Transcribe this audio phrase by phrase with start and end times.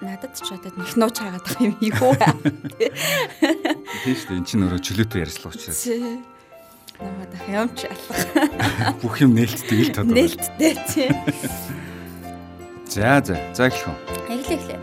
[0.00, 2.28] надад ч одоо нэг нууч хаагаад байгаа юм юу вэ?
[4.04, 4.36] Тийм шүү дээ.
[4.36, 5.80] Энд чинь өөрөө чөлөөтэй ярьцлага учраас.
[7.00, 9.00] Намайг юмч алах.
[9.00, 10.16] Бүх юм нээлттэй л тодорхой.
[10.16, 11.08] Нээлттэй тий.
[12.88, 13.36] За за.
[13.56, 13.96] За эхлэх үү.
[14.32, 14.80] Эхлэх эхлэх.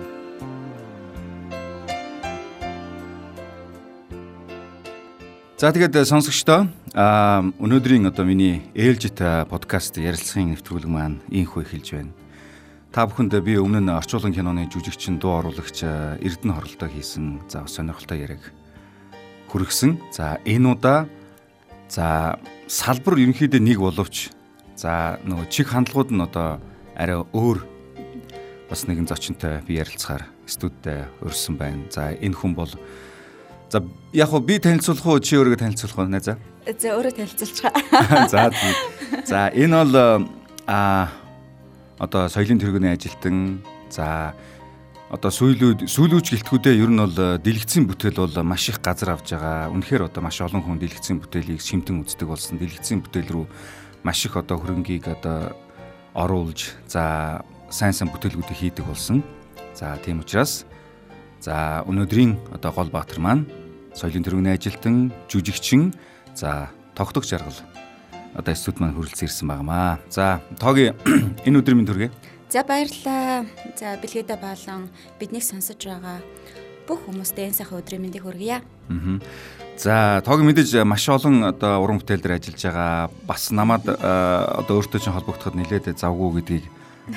[5.57, 9.17] За тэгээд сонсогчдоо а өнөөдрийн одоо миний ээлжит
[9.49, 12.11] подкаст ярилцлагын нэвтрүүлэг маань ийхүү эхэлж байна.
[12.93, 18.21] Та бүхэнд би өмнө нь орчуулгын киноны жүжигчин дуу оруулагч Эрдэнэ хоролтой хийсэн за сонирхолтой
[18.21, 18.53] яриаг
[19.49, 19.97] хүргэсэн.
[20.13, 21.09] За энэ удаа
[21.89, 22.37] за
[22.69, 24.29] салбар ерөнхийдөө нэг боловч
[24.77, 26.61] за нөгөө чих хандлагууд нь одоо
[26.93, 27.65] арай өөр
[28.69, 31.89] бас нэгэн зочинтой би ярилцахаар студид урьсан байна.
[31.89, 32.69] За энэ хүн бол
[33.73, 33.81] За
[34.13, 36.37] яг хөө би танилцуулах уу чи өөрийгөө танилцуулах уу найзаа?
[36.77, 37.73] За өөрөө танилцуулчихаа.
[38.29, 38.53] За
[39.25, 40.29] за энэ бол
[40.69, 41.09] а
[42.03, 44.35] одоо соёлын тэргүүний ажилтан за
[45.07, 49.71] одоо сүүлүүд сүүлүүч гэлтгүүдээ ер нь бол дэлгэцийн бүтээл бол маш их газар авж байгаа.
[49.71, 52.59] Үнэхээр одоо маш олон хүн дэлгэцийн бүтээлийг шимтэн үздэг болсон.
[52.59, 53.45] Дэлгэцийн бүтээл рүү
[54.03, 55.55] маш их одоо хөрөнгийг одоо
[56.11, 59.23] оруулж за сайн сайн бүтээлгүүдийг хийдэг болсон.
[59.71, 60.65] За тийм учраас
[61.39, 63.47] за өнөөдрийн одоо гол баатар маань
[63.93, 65.93] соёлын тэргүүний ажилтан, жүжигчин,
[66.33, 67.72] за тогтох жаргал
[68.35, 69.99] одоо студ маань хүрэлцэн ирсэн байнамаа.
[70.09, 70.97] За тоогийн
[71.47, 72.11] энэ өдрийн минь төргий.
[72.49, 73.45] За баярлалаа.
[73.77, 76.21] За бэлгээдэ болон биднийг сонсож байгаа
[76.87, 78.59] бүх хүмүүстээ энэ сайхан өдрийн мэндийг хүргье.
[78.61, 79.17] Аа.
[79.77, 83.09] За тоогийн мэдээж маш олон одоо уран бүтээл дээр ажиллаж байгаа.
[83.25, 86.65] Бас намайг одоо өөртөө чинь холбогдоход нэлээд завгүй гэдгийг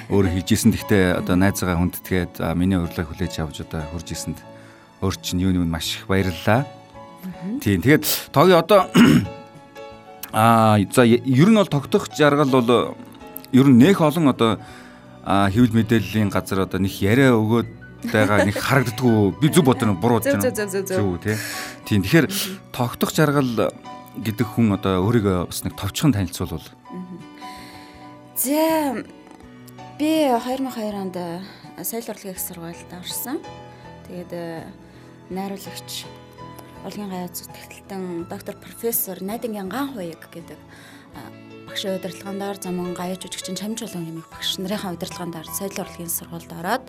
[0.08, 0.72] өөрөө хэлж исэн.
[0.72, 4.38] Гэхдээ одоо найзгаа хүндэтгээд миний урилгыг хүлээж авч одоо хурж исэнд
[5.02, 6.64] өөр чинь юу юм маш их баярлалаа.
[7.60, 7.82] Тийм.
[7.82, 8.88] Тэгээд тоогийн одоо
[10.36, 12.96] аа за ер нь бол тогтох жаргал бол
[13.56, 14.60] ер нь нэх олон одоо
[15.24, 17.68] хэвлэл мэдээллийн газар одоо нэг яриа өгөөд
[18.12, 20.52] байгаа нэг харагддггүй би зүг бодно буруу бодож байна.
[20.52, 21.36] Зүг тий.
[21.88, 22.04] Тийм.
[22.04, 22.28] Тэгэхээр
[22.76, 23.72] тогтох жаргал
[24.20, 26.68] гэдэг хүн одоо өөрийгөө бас нэг товчхон танилцуулвал.
[28.36, 28.92] За
[29.96, 31.16] би 2002 онд
[31.80, 33.40] соёл урлагийн их сургуульд орсон.
[34.04, 34.68] Тэгээд
[35.32, 36.04] найруулагч
[36.86, 40.58] урлагийн гаяа зүтгэлтэн доктор профессор Найдингийн ган хуйг гэдэг
[41.66, 46.86] багшийн удирдлагаандаар замун гаяа жүжигчин чамж болон хэмээх багш нарын удирдлагаандаар соёл урлагийн сургуульд ороод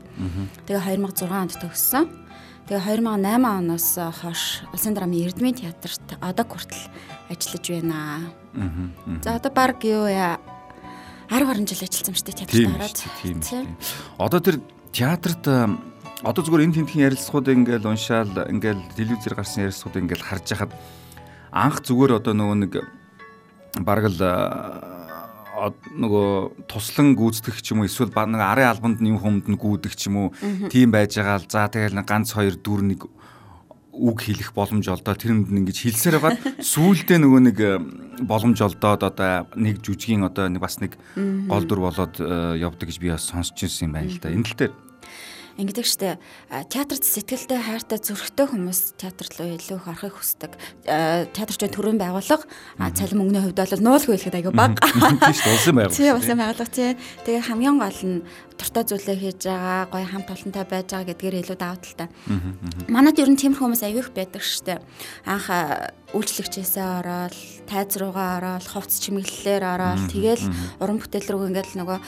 [0.69, 2.05] тэгээ 2006 онд төгссөн.
[2.69, 3.89] Тэгээ 2008 оноос
[4.21, 6.83] хойш Улсын драмын Эрдмийн театрт одоо хүртэл
[7.33, 8.29] ажиллаж байна.
[9.25, 10.37] За одоо баг юу яа
[11.33, 12.99] 10 гаруй жил ажилласан шүү дээ театрт ороод.
[14.21, 14.61] Одоо тэр
[14.93, 15.43] театрт
[16.23, 20.73] одоо зүгээр энэ тентхийн ярилцлагуудыг ингээл уншаал ингээл телевизээр гарсан ярилцлагуудыг ингээл харж хахад
[21.53, 22.73] анх зүгээр одоо нөгөө нэг
[23.85, 24.21] бараг л
[25.57, 29.93] нөгөө туслан гүйцэтгэх ч юм уу эсвэл нэг арын албанд нь юм хүмд нь гүйдэг
[29.97, 30.33] ч юм уу
[30.69, 31.49] тийм байж байгаа л.
[31.49, 33.09] За тэгэл ганц хоёр дүр нэг
[33.97, 35.17] үг хэлэх боломж олдоо.
[35.17, 36.37] Тэрэнд ингэж хэлсээр байгаад
[36.71, 37.57] сүүлдээ нөгөө нэг
[38.29, 40.93] боломж олдоод одоо нэг жүжигийн одоо нэг бас нэг
[41.49, 44.29] гол дүр болоод явдаг гэж би бас сонсч ирсэн юм байна л да.
[44.29, 44.73] Энэ тал дээр
[45.57, 46.21] Ингэдэг штэ
[46.69, 50.53] театрт сэтгэлтэй хайртай зүрхтэй хүмүүс театр руу илүү их орохыг хүсдэг.
[50.85, 52.45] Театрч төрийн байгууллага
[52.93, 54.77] цалин мөнгөний хувьд бол нуулгүй хэлэхэд аягүй баг.
[54.77, 55.97] Тийм шүү улсын байгууллага.
[55.97, 56.93] Тийм улсын байгууллага тийм.
[57.25, 58.21] Тэгээ хамгийн гол нь
[58.57, 62.09] туртай зүйлээ хийж байгаа, гоё хамт олонтой байж байгаа гэдгээр илүү даваа талтай.
[62.89, 64.81] Манад ер нь тиймэрхүү хүмүүс аягүй их байдаг штэ.
[65.23, 65.47] Анх
[66.15, 67.35] үйлчлэгчээсээ ороод
[67.67, 70.43] тайз руугаа ороод хувцс чимэглэлээр ороод тэгэл
[70.79, 71.99] уран бүтээл рүү ингээд нөгөө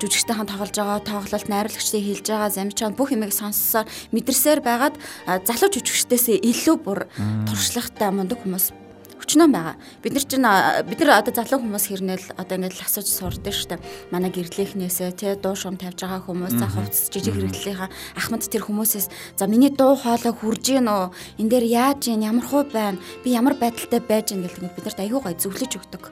[0.00, 3.84] жүжигчтэйхэн тоглож байгаа тоглолт найруулагчтай хэлж байгаа замчаан бүх юмыг сонссоор
[4.16, 4.96] мэдэрсээр байгаад
[5.44, 7.04] залуу жүжигчдээсээ илүү бүр
[7.44, 8.87] туршлагатай мундаг хүмүүс
[9.28, 9.76] өчнөө байгаа.
[10.00, 10.48] Бид нар чинь
[10.88, 13.78] бид нар одоо залуу хүмүүс хэрнээл одоо ингээд асууж сурдаг дээ.
[14.08, 19.36] Манай гэрлийнхнээсээ тий дуу шум тавьж байгаа хүмүүс за хувцс жижиг хэрэглэлийнхаа ахмад тэр хүмүүсээс
[19.36, 21.12] за миний дуу хоолой хурж гин үү?
[21.44, 22.96] Эн дээр яаж гин ямар хуу байна?
[23.20, 26.08] Би ямар байдалтай байж гин гэдэг бид нарт аягүй гой зөвлөж өгдөг.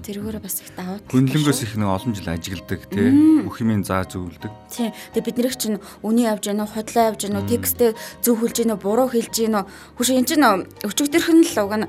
[0.00, 0.98] Тэргээрээ бас их даваа.
[1.12, 3.08] Хүнлэнгөөс их нэг олон жил ажигладаг тий
[3.44, 4.52] бүх юмын заа зөвлөдөг.
[4.72, 4.92] Тий.
[5.12, 7.90] Тэгээ бид нэр чинь үний явж гин үү, хотлоо явж гин үү, текстээ
[8.24, 9.64] зөв хэлж гин үү, буруу хэлж гин үү?
[9.96, 10.46] Хүш эн чинь
[10.84, 11.88] өчигдөрхөн л уг нь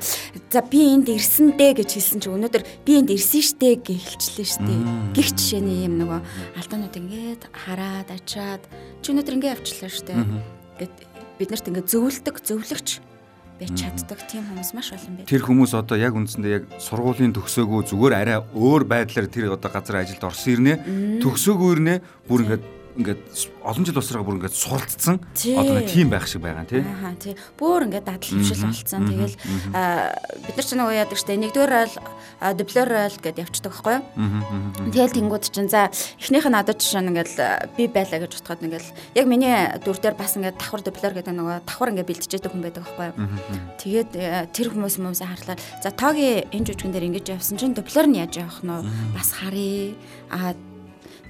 [0.52, 4.48] За би энд ирсэн дээ гэж хэлсэн чи өнөөдөр би энд ирсэн штэ гэж хэлчихлээ
[4.52, 4.74] штэ.
[5.16, 6.20] Гэх жишээний юм нөгөө
[6.60, 8.64] алдаанууд ингээд хараад ачаад
[9.00, 10.12] чи өнөөдөр ингээд явчлаа штэ.
[10.76, 10.96] Гэт
[11.40, 13.11] биднэрт ингээд зөвлөдөг зөвлөгч
[13.62, 15.30] байж чаддаг тийм хүмүүс маш олон байдаг.
[15.30, 20.02] Тэр хүмүүс одоо яг үндсэндээ яг сургуулийн төгсөөгөө зүгээр арай өөр байдлаар тэр одоо газар
[20.02, 20.74] ажилд орсон ирнэ.
[21.22, 22.64] Төгсөөгөө ирнэ бүр ингээд
[22.98, 23.22] ингээд
[23.64, 26.84] олон жил усраа бүр ингээд суралцсан одоо нэг тим байх шиг байгаа тий.
[26.84, 27.36] Аа тий.
[27.56, 29.08] Бүр ингээд дадал хөвшил болцсон.
[29.08, 29.36] Тэгэл
[30.44, 31.96] бид нар ч нэг яадаг штэ нэгдүгээр ойл
[32.58, 34.04] диплор ойл гэдээ явчихдаг байхгүй юу?
[34.92, 37.34] Тэгэл тэнгууд чинь за эхнийх нь надад жишээ нь ингээд
[37.78, 39.56] би байлаа гэж утгаад ингээд яг миний
[39.86, 43.18] дүр дээр бас ингээд давхар диплор гэдэг нөгөө давхар ингээд бэлтжээдэг хүн байдаг байхгүй юу?
[43.80, 44.12] Тэгээд
[44.52, 45.58] тэр хүмүүс хүмүүсээ харлаа.
[45.80, 48.74] За тоогийн энэ жүжигэн дээр ингэж явсан чинь диплор нь яаж явах нь
[49.14, 49.94] бас харъя.
[50.34, 50.56] Аа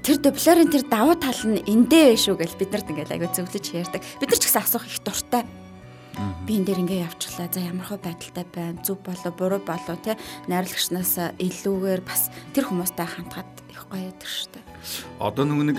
[0.02, 4.02] тэр диплорын тэр давуу тал нь эндээ шүү гэж бид нарт ингээл аягүй зөвлөж ярьдаг.
[4.18, 5.46] Бид нар ч гэсэн асуух их дуртай.
[6.46, 7.48] Би энэ дээр ингээ явчихлаа.
[7.54, 8.82] За ямар хөө байдалтай байна?
[8.82, 10.18] Зүв болоо, буруу болоо те
[10.50, 14.60] найрлагчнаас илүүгээр бас тэр хүмүүстэй хандгаад их гоё яадаг штэ.
[15.22, 15.78] Одоо нөгөө нэг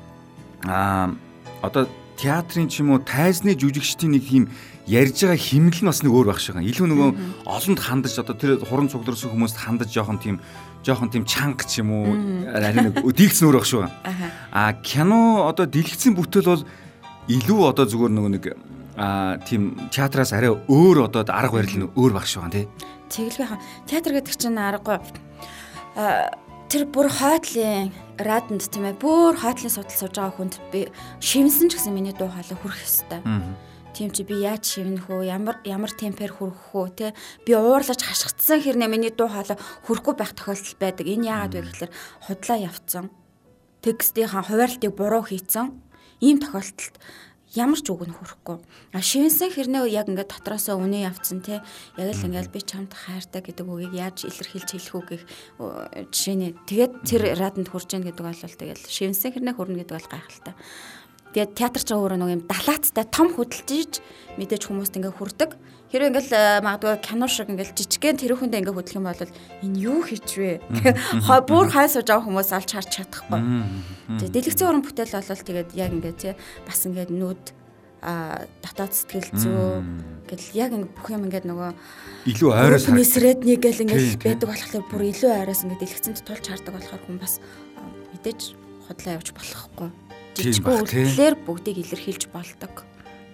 [0.70, 1.12] аа
[1.60, 4.44] одоо театрын ч юм уу тайзны жүжигчдийн нэг юм
[4.90, 6.58] ярьж байгаа химнэл нь бас нэг өөр байх шиг.
[6.58, 7.10] Илүү нөгөө
[7.46, 10.36] олонд хандаж одоо тэр хуран цугларсан хүмүүст хандаж жоохон тийм
[10.82, 12.10] жоохон тийм чанга ч юм уу
[12.50, 13.86] арай нэг дийлцэн өөр баг шүү.
[14.50, 16.66] А кино одоо дэлгэцэн бүтээл бол
[17.30, 18.44] илүү одоо зүгээр нөгөө нэг
[18.98, 22.66] а тийм театраас арай өөр одоо арга барил нь өөр баг шүү тий.
[23.06, 23.62] Тэгэлгүй хаа.
[23.86, 24.98] Театр гэдэг чинь аргагүй
[26.70, 30.86] тэр бүр хойтлын раданд тийм ээ бүр хойтлын судал сууж байгаа хүнд би
[31.18, 33.20] шивнсэн ч гэсэн миний дуу хоолой хүрэх ёстой.
[33.90, 35.26] Тийм чи би яаж шивнэх үү?
[35.26, 36.88] Ямар ямар темпээр хүрэх үү?
[36.94, 37.06] Тэ
[37.42, 41.06] би уурлаж хашгицсан хэрнээ миний дуу хоолой хүрэхгүй байх тохиолдол байдаг.
[41.10, 41.92] Энэ яагаад вэ гэхээр
[42.24, 43.10] худлаа явцсан.
[43.82, 45.74] Текстийн хуваарлтыг буруу хийцэн.
[46.22, 46.94] Ийм тохиолдолд
[47.58, 48.62] ямар ч үг нь хүрэхгүй.
[48.94, 51.58] А шивэнсэн хэрнээ яг ингээд дотроосоо үнэ явцсан те.
[51.98, 55.22] Яг л ингээд би чамд хайртай гэдэг үгийг яаж илэрхийлж хэлэх үү гэх
[56.14, 56.54] жишээний.
[56.70, 60.54] Тэгээд тэр раданд хүрч яах гэдэг бол тэгэл шивэнсэн хэрнээ хүрнэ гэдэг бол гайхалтай.
[61.30, 64.02] Тэгээд театр ч өөрөө нэг юм далаацтай том хөдөлж
[64.34, 65.50] мэдээж хүмүүст ингээ хүрдэг.
[65.90, 69.22] Хэрвээ ингээл э, магадгүй кино шиг ингээл жижигхэн тэрүүхэндээ ингээ хөдлөх юм бол
[69.62, 70.58] энэ юу хийж вэ?
[71.50, 73.42] Бүр хай сууж байгаа хүмүүс алж харж чадахгүй.
[74.18, 76.32] Тэгээд дэлгэцэн уран бүтээл болвол тэгээд яг ингээ тий
[76.66, 77.42] бас ингээ нүд
[78.02, 79.82] а дотоод сэтгэл зүй
[80.30, 81.70] гэл яг ингэ бүх юм ингээд нөгөө
[82.32, 87.02] илүү ойроос нэсрэдний гэл ингээд байдаг болохоор бүр илүү ойроос ингээд дэлгэцэнд тулж хардаг болохоор
[87.04, 87.44] хүн бас
[88.16, 88.56] мэдээж
[88.88, 90.09] худлаа явж болохгүй
[90.40, 92.84] жижиг үйлдэлээр бүгдийг илэрхийлж болдог.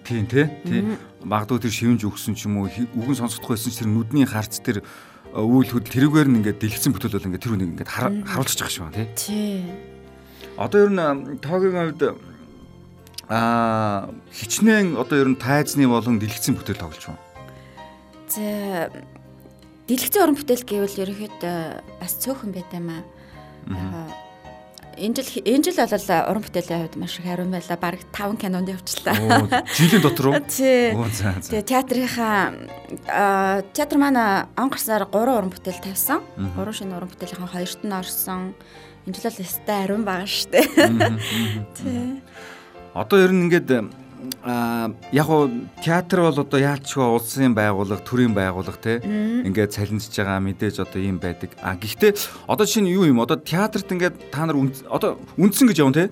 [0.07, 0.47] Тийм тий.
[0.63, 0.83] Тий.
[1.23, 4.79] Магадгүй тэр шивнж өгсөн ч юм уу үгэн сонсохдох байсан ч тэр нүдний харц тэр
[4.79, 8.71] э, үйл хөдөл тэрүүгээр нь ингээд дэлгэцэн бүтэл бол ингээд тэр үнийг ингээд харуулчих байгаа
[8.71, 9.07] шүү тий.
[9.19, 9.59] Тий.
[10.55, 12.01] Одоо ер нь тоогийн хувьд
[13.27, 17.23] аа хичнээн одоо ер нь тайзны болон дэлгэцэн бүтэл тоглож байна.
[18.31, 18.87] За
[19.91, 21.57] дэлгэцэн уран бүтээл гэвэл ерөөхдөө
[21.99, 23.03] бас цөөхөн байт юм аа
[24.97, 27.77] энэ жил энэ жил бол уран бүтээлийн хувьд маш их хариун байла.
[27.77, 29.63] Бараг 5 кинонд явчлаа.
[29.77, 30.41] Жилийн дотор уу?
[30.49, 36.25] Тэгээ театрынхаа театр маань он гарсаар 3 уран бүтээл тавьсан.
[36.35, 38.57] 3 шинэ уран бүтээлийнхэн хоёрт нь орсон.
[39.05, 40.65] Энэ жил бол өстэй хариун байгаа шүү дээ.
[41.77, 42.21] Тий.
[42.97, 44.06] Одоо ер нь ингээд
[44.43, 45.49] а яг уу
[45.83, 51.21] театр бол одоо яалчгүй улсын байгууллага, төрийн байгууллага те ингээд цалинжж байгаа мэдээж одоо ийм
[51.21, 51.53] байдаг.
[51.61, 52.17] А гэхдээ
[52.47, 53.21] одоо чинь юу юм?
[53.21, 54.57] Одоо театрт ингээд та нар
[54.89, 56.05] одоо үндсэн гэж явна те?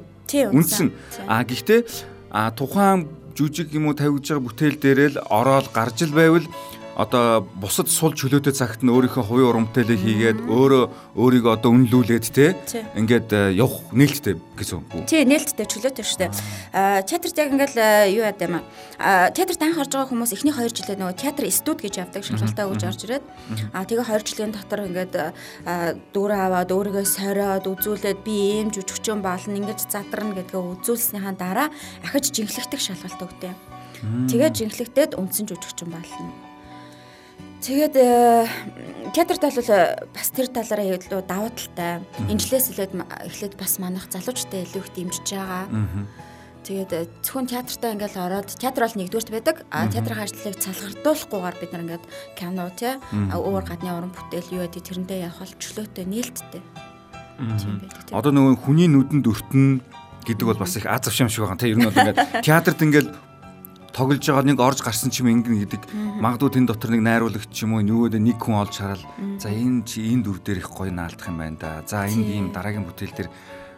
[0.49, 0.93] Үндсэн.
[1.27, 1.81] А гэхдээ
[2.29, 6.47] а тухайн жүжиг юм уу тавьж байгаа бүтээл дээрээ л ороод гарч ил байвал
[6.95, 10.83] одоо бусад сул чөлөөтэй цагт нь өөрийнхөө хувийн урамтайлыг хийгээд өөрөө
[11.19, 12.55] өөрийгөө одоо үнэлүүлээд те
[12.95, 15.03] ингээд э, явах нээлттэй гэсэн үг.
[15.03, 16.31] Тий, нээлттэй чөлөөтэй шүү дээ.
[16.71, 18.63] Аа театрт яг ингээл э, юу яд юм
[18.95, 22.71] аа театрт анх орж байгаа хүмүүс эхний 2 жилээ нөгөө театр студ гэж явдаг шалгалтаа
[22.71, 23.25] өгж орж ирээд
[23.75, 25.15] аа тэгээ 2 жилийн дотор ингээд
[26.15, 31.67] дүүрээ аваад өөрийгөө сориод үзүүлээд би ийм жүжигчин болно ингэж задарна гэдгээ үзүүлснийхаа дараа
[32.07, 33.53] ахиж жинхлэгдэх шалгалт өгдөө.
[34.31, 36.44] Тэгээд жинхлэгдээд үндсэн жүжигчин болно
[37.65, 38.45] Тэгээд э,
[39.17, 42.05] театрт бол э, бас тэр талаараа илүү давуу талтай.
[42.29, 45.65] Инжлээс илээд эхлээд бас манайх залуучтай илүү их дэмжиж байгаа.
[46.61, 49.65] Тэгээд э, зөвхөн театртаа ингээл ороод театр бол нэгдүгürt байдаг.
[49.73, 52.05] А театрын ажлыг цалгартуулахгүйгээр бид нар ингээд
[52.37, 52.93] кино тий
[53.33, 56.61] өөр гадны уран бүтээл юу гэдэг тэрнтэй явах бол чөлөөтэй нээлттэй.
[57.65, 58.13] Тийм байдаг.
[58.13, 59.81] Одоо нөгөө хүний нүдэнд өртөн
[60.21, 61.57] гэдэг бол бас их аз авшаам шиг байгаа.
[61.57, 63.09] Тэ ер нь бол ингээд театрт ингээд
[63.95, 65.81] тоглож байгаа нэг орж гарсан ч юм ингэн гэдэг
[66.19, 69.03] магадгүй тэн дотор нэг найруулагч ч юм уу нөгөөдөө нэг хүн олж хараад
[69.39, 71.79] за энэ чи энэ дүр дээр их гоё наалдах юм байна да.
[71.87, 73.29] За энэ ийм дараагийн бүтээл дээр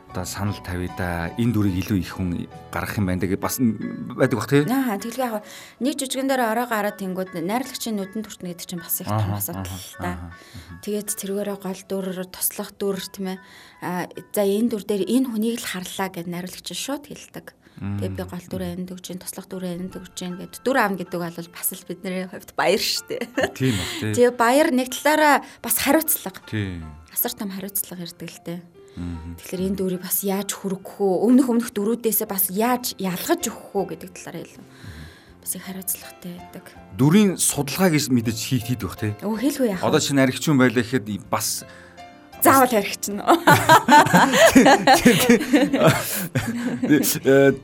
[0.09, 1.29] одоо санал тавья да.
[1.37, 4.65] Энэ дүрийг илүү их хүн гаргах юм байна да гэж бас байдаг бах тий.
[4.65, 5.45] Аа тэгэлгүй яг
[5.77, 9.69] нэг жижигэн дээр ороо гараад тэнгууд найрлагчийн нүдэн төртнө гэдэг чинь бас их том асуудал
[10.01, 10.33] та.
[10.81, 13.39] Тэгээд тэргээрээ гол дүр, туслах дүр тийм ээ.
[14.33, 17.53] За энэ дүр дээр энэ хүнийг л харлаа гэд найрлагч шууд хэлдэг.
[17.77, 21.49] Тэгээ би гол дүр амьд өгч, тослох дүр амьд өгч гэдэг дүр аав гэдэг бол
[21.53, 23.23] бас л бидний хувьд баяр шүү дээ.
[23.53, 23.85] Тийм ба.
[24.17, 26.41] Тэгээ баяр нэг талаараа бас хариуцлага.
[26.49, 26.89] Тийм.
[27.13, 28.59] Асар том хариуцлага ирдэг л дээ.
[28.97, 31.13] Тэгэхээр энэ дүрийг бас яаж хөргөх үү?
[31.29, 34.65] Өмнөх өмнөх дүрүүдээсээ бас яаж ялгаж өгөх үү гэдэг талаараа илүү
[35.37, 36.65] бас их хариуцлагатай байдаг.
[36.97, 39.13] Дүрийн судалгаа гэж мэдээж хийх хийдэг бах тий.
[39.21, 39.85] Өө хэлгүй яах.
[39.85, 41.61] Одоо шинэ архичун байлаа гэхэд бас
[42.43, 43.23] заавал архична.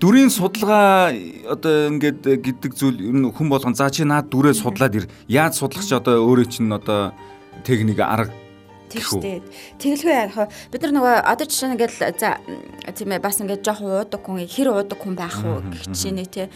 [0.02, 1.14] Дүрийн судалгаа
[1.50, 5.06] одоо ингээд гэдэг зүйл ер нь хүн болгон за чи наад дүрээ судлаад ир.
[5.28, 7.14] Яаж судлах ч одоо өөрөө чинь одоо
[7.64, 8.34] техник арга
[8.94, 9.42] дээ.
[9.82, 12.38] Тэгэлгүй яг бид нар нөгөө одоо жишээ нь ингээл за
[12.94, 16.50] тийм ээ бас ингээд жоох уудаг хүн хэр уудаг хүн байх уу гэх чинь тий.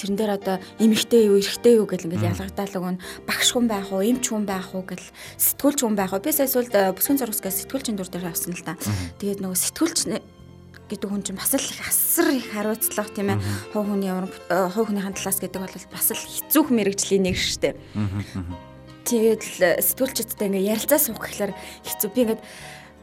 [0.00, 2.96] Тэрэн дээр одоо эмэгтэй юу эрэгтэй юу гэл ингээд ялгагдаал өгөн
[3.28, 5.04] багш хүн байх уу эмч хүн байх уу гэл
[5.36, 6.24] сэтгүүлч хүн байх уу.
[6.24, 8.80] Би сая сүлд бүсгэн зургасгаас сэтгүүлчийн дүр дээр авсан л да.
[9.20, 10.00] Тэгээд нөгөө сэтгүүлч
[10.88, 13.38] гэдэг хүн чинь бас л их асар их хариуцлага тийм ээ
[13.76, 17.74] хуу хүний хуу хүний хандлаас гэдэг бол бас л хэцүүх мэрэгжлийн нэг шүү дээ.
[19.06, 22.10] Тэгээд л сэтгүүлчдтэй ингээ ярилцаа суух гэхээр хэцүү.
[22.10, 22.42] Би ингээд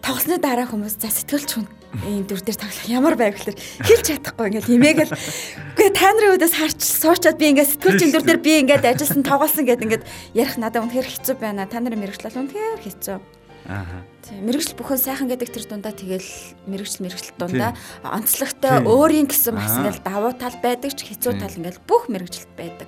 [0.02, 1.68] тоглосны дараа хүмүүс за сэтгүүлч хүн
[2.04, 6.56] энэ дүр дээр тоглох ямар байв гэхээр хэлж чадахгүй ингээд имээгэл үгүй та нарын үдээс
[6.60, 10.04] харч суучаад би ингээд сэтгүүлчийн дүр дээр би ингээд ажилласан тоглосон гэд ингээд
[10.36, 11.66] ярих надад үнэхээр хэцүү байна.
[11.66, 13.18] Та нарын мэрэгчлэл үнэхээр хэцүү.
[13.68, 13.84] Аа.
[14.24, 16.32] Тийм мэрэгжил бүхэн сайхан гэдэг тэр дундаа тэгэл
[16.72, 21.84] мэрэгжил мэрэгжил дундаа онцлогтой өөрийн гэсэн бас ингээл давуу тал байдаг ч хэцүү тал ингээл
[21.84, 22.88] бүх мэрэгжилт байдаг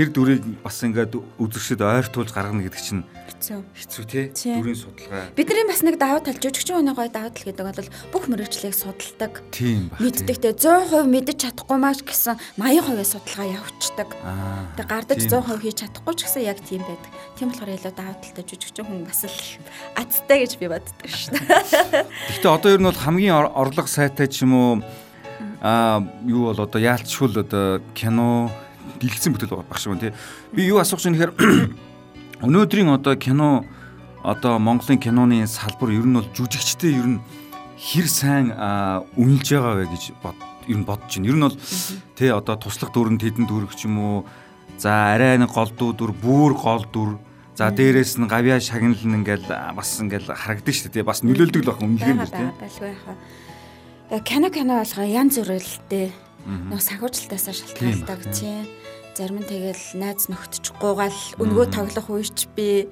[0.00, 3.60] тэр дүрийг бас ингээд үзэгчд ойртуулж гаргана гэдэг чинь хэцүү.
[3.76, 4.24] Хэцүү тий.
[4.32, 5.28] Дүрийн судалгаа.
[5.36, 9.44] Бидний бас нэг давуу тал жүжигчин хүний гой давуу тал гэдэг бол бүх мөрөгчлийг судалдаг.
[9.52, 10.00] Тийм ба.
[10.00, 14.08] Мэддэгтэй 100% мэдэж чадахгүй маш гэсэн 80% судалгаа явуулцдаг.
[14.80, 17.12] Тэг гардаж 100% хийж чадахгүй ч гэсэн яг тийм байдаг.
[17.36, 19.36] Тийм болохоор илүү давуу талтай жүжигчин хүн бас л
[20.00, 22.08] азтай гэж би боддог шүү дээ.
[22.40, 24.72] Гэхдээ одоо ер нь бол хамгийн орлого сайтай ч юм уу
[25.60, 28.48] аа юу бол одоо яалтчгүй л одоо кино
[28.98, 30.12] дэлгэцэн бүтээл багш юм тий.
[30.50, 31.36] Би юу асуух чинь тэгэхээр
[32.46, 33.64] өнөөдрийн одоо кино
[34.24, 37.20] одоо Монголын киноны салбар ер нь бол жүжигчтэй ер нь
[37.80, 38.52] хэр сайн
[39.16, 40.36] үнэлж байгаа вэ гэж бод
[40.68, 41.28] ер нь бодож байна.
[41.28, 41.56] Ер нь бол
[42.16, 44.18] тий одоо туслах дүрэн тэдэн дүрх ч юм уу
[44.76, 47.20] за арай нэг гол дүр бүр гол дүр
[47.60, 51.04] За дээрэс нь гавья шагнал нь ингээл бас ингээл харагдаж шүү дээ.
[51.04, 52.48] Бас нөлөөлдөг л байх үнэлгээ нь тийм.
[52.56, 53.16] Байлгүй яхаа.
[54.24, 56.08] Кино кино болгоо янз бүрэлтэй.
[56.48, 58.64] Нөө сахиучлалтаас шалтгаалдаг тийм
[59.20, 62.88] зарим нь тэгэл найз нөхдөж гуугаал өнгөө тоглох үеч би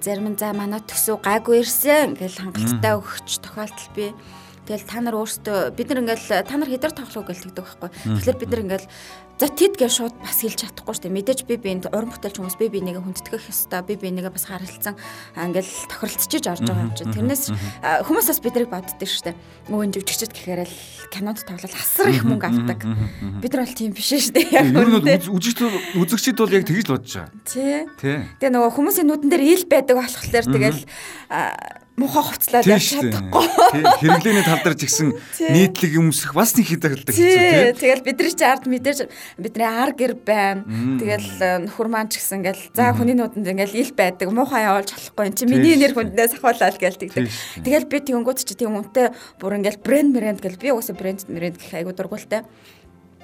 [0.00, 4.16] зарим нь за манай төсөв гайгүй ирсэн ингээл хангалттай өгч тохиолдол би.
[4.64, 7.90] Тэгэл та нар өөрсдөө бид нар ингээл та нар хэдэр тоглох гэж тэгдэг байхгүй.
[7.92, 8.88] Тэгэхээр бид нар ингээл
[9.38, 11.14] За тэд гэж шууд бас хэлж чадахгүй шүү дээ.
[11.14, 13.86] Мэдээж би биэнд уран бүтээлч хүмүүс би би нэгэ хүндэтгэх ёстой.
[13.86, 14.98] Би би нэгэ бас харилцсан
[15.38, 17.14] ингээл тохиролцож орж байгаа юм чинь.
[17.14, 17.44] Тэрнээс
[18.02, 19.38] хүмүүс бас бидрийг боддөг шүү дээ.
[19.70, 20.76] Өвөн живчгчд гэхээр л
[21.14, 22.82] кинонд тоглол асар их мөнгө авдаг.
[23.38, 24.58] Бид нар бол тийм биш шүү дээ.
[24.58, 27.30] Яг нь бол үзэгчд бол яг тэгж л бодож байгаа.
[27.46, 27.86] Тий.
[28.42, 30.82] Тэгээ нөгөө хүмүүсийн нүдэн дээр ил байдаг болохоор тэгэл
[31.98, 33.44] муухай хувцлаад явж чадахгүй.
[33.98, 35.08] Хэрэглээний тал дээр ч гэсэн
[35.54, 37.74] нийтлэг өмсөх бас нэг хэдэгдэлдэг хэцүү тийм.
[37.74, 38.98] Тэгэл бидний чи ард мэдээж
[39.36, 40.62] бидний ар гэр байна.
[41.02, 45.24] Тэгэл нөхөр маань ч гэсэн ингээл за хүний нүдэнд ингээл ил байдаг муухай явуулж болохгүй
[45.26, 47.26] эн чи миний нэр хүндээ сахуулаад гээл тэгдэг.
[47.66, 49.10] Тэгэл би тэгэнгүүт чи тийм үнтэй
[49.42, 52.46] бүр ингээл брэнд брэнд гэл би уусаа брэнд брэнд гэх айгу дургуултай.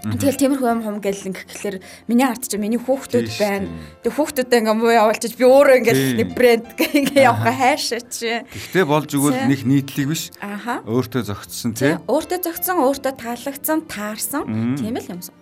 [0.04, 1.76] Тэгэл тиймэрхүү юм хум гэл ингэхлээр
[2.12, 3.68] миний ард чи миний хүүхдүүд байна.
[4.04, 8.44] Тэг хүүхдүүдээ ингээ муу явуулчих би өөрөө ингээл нэг брэнд ингээ явах хайшаа чи.
[8.44, 10.28] Гэхдээ болж өгвөл нэг нийтлэг биш.
[10.38, 11.96] Өөртөө зөгцсөн тий.
[12.04, 14.44] Өөртөө зөгцсөн, өөртөө таалагдсан, таарсан
[14.76, 15.34] тийм л юмсан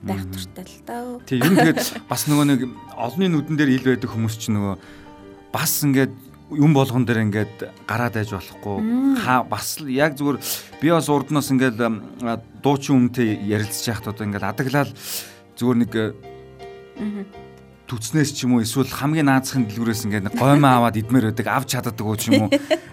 [0.00, 1.20] байх туртай л даа.
[1.28, 2.60] Тий, ер нь тэгээд бас нөгөө нэг
[2.96, 4.74] олонний нүдэн дээр ил байдаг хүмүүс чинь нөгөө
[5.52, 6.14] бас ингээд
[6.50, 8.78] юм болгон дээр ингээд гараад байж болохгүй.
[9.50, 10.38] Бас яг зүгээр
[10.82, 11.78] би бас урднаас ингээд
[12.62, 14.90] дуучин үнтэй ярилцж яхад одоо ингээд адаглал
[15.54, 15.92] зүгээр нэг
[17.90, 22.06] түтснээс ч юм уу эсвэл хамгийн наацхан дэлгүүрээс ингээд гоймоо аваад идмээр байдаг авч чаддаг
[22.06, 22.50] уу ч юм уу.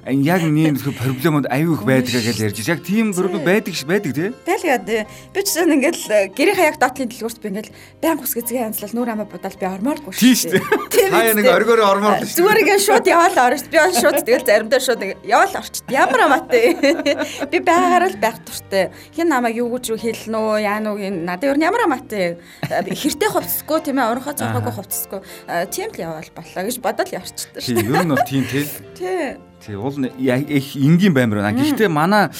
[0.10, 4.34] Яг нэг проблемууд аюу их байдаг гэж ярьж яг тийм проблем байдаг ш байдаг тий.
[4.34, 7.70] Тэгэл би ч гэсэн ингээд гэрийн хаяг доотлын дэлгүүрт би ингээд
[8.02, 11.12] баян гус гэзгээ янзлал нүүр амаа бодоол би ормооргүй шүү дээ.
[11.14, 15.02] хаяа нэг оргоор ормоор шүү зүгээр ингээд шууд яваал орж би шууд тэгэл заримдаа шууд
[15.28, 15.84] яваал орчт.
[15.92, 16.66] Ямар амаатай
[17.52, 21.60] би байгаараа л байх туртай хин намайг юу гэж хэлнэ үү яа нүг надад ер
[21.60, 25.22] нь ямар амаатай хэртэй хувцсгүй тийм ээ орхоо цохоогүй хувцсгүй
[25.70, 27.76] тийм л яваал боллоо гэж бодоод явчихдаг шүү.
[27.76, 28.64] Тийм ер нь бол тийм тий.
[28.98, 29.36] Тий.
[29.60, 31.60] Тий уул их энгийн баймар байна.
[31.60, 32.32] Гэхдээ манай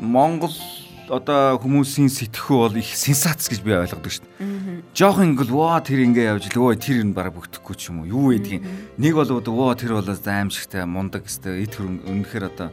[0.00, 0.56] Монгол
[1.10, 4.82] одоо хүмүүсийн сэтгэхүй бол их сенсац гэж би ойлгодог шүү дээ.
[4.94, 8.08] Жохон ингл воо тэр ингээ явж л өө тэр нь бараг бүгдэхгүй ч юм уу.
[8.08, 8.62] Юу гэдгийг
[8.96, 12.70] нэг бол воо тэр бол аимшигтай мундаг өстэй эд хөрөнгө үнэхээр одоо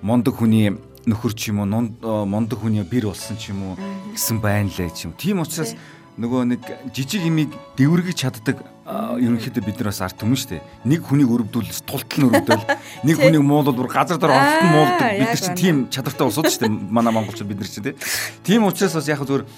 [0.00, 0.72] мундаг хүний
[1.04, 3.76] нөхөр ч юм уу мундаг хүний бэр болсон ч юм уу
[4.16, 5.12] гэсэн байна лээ ч юм.
[5.20, 5.76] Тийм учраас
[6.14, 6.62] нөгөө нэг
[6.94, 10.60] жижиг имийг дэвэргэж чаддаг ерөнхийдөө бид нар бас арт түмэн штэ.
[10.84, 12.64] Нэг хүнийг өрөвдүүл тултал нь өрөвдөөл
[13.08, 15.10] нэг хүнийг муулвал бүр газар дээр олт нь муулдаг.
[15.18, 16.68] Бид нар чинь тийм чадвартай улсууд штэ.
[16.68, 17.96] Манай монголчууд бид нар чинь
[18.44, 19.48] тийм учраас бас яг зүгээр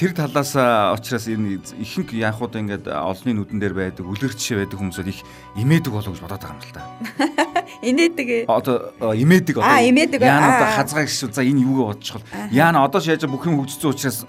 [0.00, 0.56] тэр талаас
[0.96, 5.20] учраас энэ ихэнх яахууд ингээд олонний нүдэн дээр байдаг үлгэрчшээ байдаг хүмүүсүүд их
[5.60, 6.82] имээдэг болов гэж бодоод байгаа юм л та.
[7.82, 8.48] Инээдэг.
[8.48, 9.68] Одоо имээдэг одоо.
[9.68, 10.22] Аа имээдэг.
[10.24, 12.24] Яна одоо хазгаа гэж за энэ юугээ бодож чухал.
[12.48, 14.24] Яна одоо шааж бүх юм хөгжсөн учраас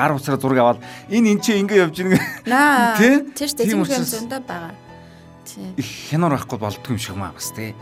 [0.00, 0.80] гар уцаараа зураг аваад
[1.12, 2.24] энэ эн чинь ингэ явж байгаа.
[2.48, 2.96] Наа.
[2.96, 4.72] Тийм тийм юм зөндөө байгаа.
[5.44, 5.74] Тийм.
[5.76, 7.74] Их хянаар байхгүй болдго юм шиг маа бас тий.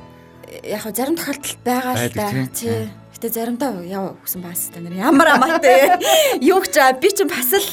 [0.66, 2.26] Яг зарим тохиолдолд байгаа л да.
[2.50, 2.88] Тий.
[3.18, 5.98] Гэтэ заримдаа яв гэсэн баас та нар ямар амаатай
[6.50, 7.66] юу гэж би чинь бас л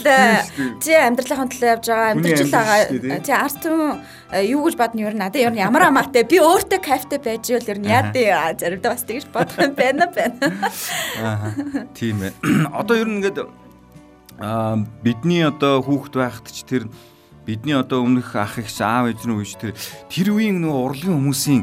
[0.82, 2.18] тий амьдралын төлөө явж байгаа.
[2.18, 3.22] Амьдрал байгаа.
[3.22, 3.36] тий.
[3.38, 4.02] Арт юм
[4.34, 7.78] юу гэж бодно ер нь надад ер нь ямар амаатай би өөртөө кафте байж ивэл
[7.78, 10.50] ер нь яа тий заримдаа бас тэгж бодох юм байна байна.
[11.22, 11.54] Аа
[11.94, 12.34] тийм ээ.
[12.82, 13.65] Одоо ер нь ингээд
[14.40, 16.84] аа бидний одоо хүүхэд байхад ч тэр
[17.46, 19.74] бидний одоо өмнөх ах их аав ээжний үеч тэр
[20.12, 21.62] тэр үеийн нөгөө урлагийн хүмүүсийн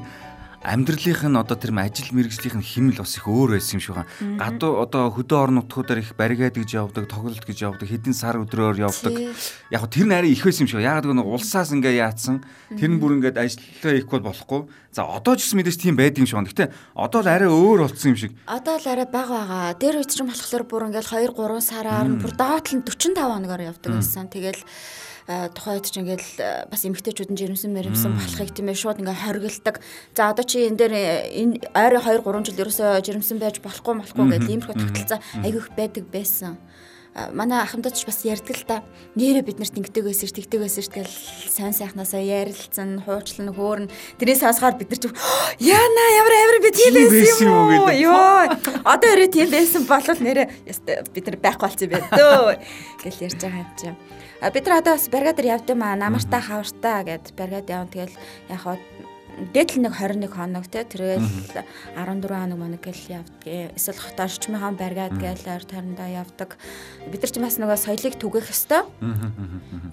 [0.62, 4.11] амьдралынх нь одоо тэр ажил мэргэжлийнх нь химэл бас их өөр байсан юм шиг байна.
[4.38, 8.78] Гадуу одоо хөдөө орон нутгуудаар их баррикад гэж явдаг, тоглолт гэж явдаг, хэдэн сар өдрөөр
[8.78, 9.35] явдаг.
[9.75, 10.87] Яг тэр нь арай их байсан юм шиг.
[10.87, 12.47] Яг нэг улсаас ингээ яатсан.
[12.78, 14.61] Тэр нь бүр ингээд ажиллаа бол болохгүй.
[14.95, 16.52] За одоо ч гэсэн мэдээж тийм байдаг юм шиг байна.
[16.52, 18.33] Гэтэ одоо л арай өөр болсон юм шиг.
[18.47, 19.81] Одоо л арай бага байгаа.
[19.81, 24.28] Тэр үед ч болохоор бүр ингээд 2 3 сараар бүр доотлон 45 хоногоор явдаг байсан.
[24.28, 24.61] Тэгэл
[25.26, 29.78] тухайд ч ингээл бас эмгтээчүүд нь жирэмсэн мэрэмсэн болохыг тийм ээ шууд ингээ хоригддаг.
[30.18, 30.94] За одоо чи энэ дээр
[31.30, 36.04] энэ ойрын 2 3 жил ерөөсөө жирэмсэн байж болохгүй болохгүй гэдэг иймэрхүү тогтолцоо айгүйх байдаг
[36.10, 36.58] байсан.
[37.12, 38.76] Манай ахмадч бас ярьдаг л та.
[39.20, 43.92] Нэрээ бид нарт ингэдэг байсан ш тэгдэг байсан ш тэгэл сайн сайхнасаа ярилцсан хуучлан хөөрн.
[44.16, 45.12] Тэрээс сонсохоор бид нар ч
[45.60, 47.92] яана ямар амар би тийм байсан юм уу?
[47.92, 48.48] ёо.
[48.88, 50.46] Одоо өрөө тийм байсан болол нэрээ
[51.12, 52.56] бид нар байхгүй болсон юм байна дөө
[53.04, 53.86] гэл ярьж байгаа юм чи
[54.50, 58.16] бид нар одоо бас баргадаар явд юм аа намартаа хавартаа гэд баргад явна тэгэл
[58.50, 58.62] яг
[59.52, 61.25] дээдл нэг 21 хоног те тэргээл
[61.96, 63.75] 14 хоног моног гэл явдаг.
[63.76, 66.58] Эсвэл хот орчмынхон баргаад гээл ойр тойрондоо явдаг.
[67.08, 68.84] Бид нар ч бас нөгөө соёлыг түгэх ёстой.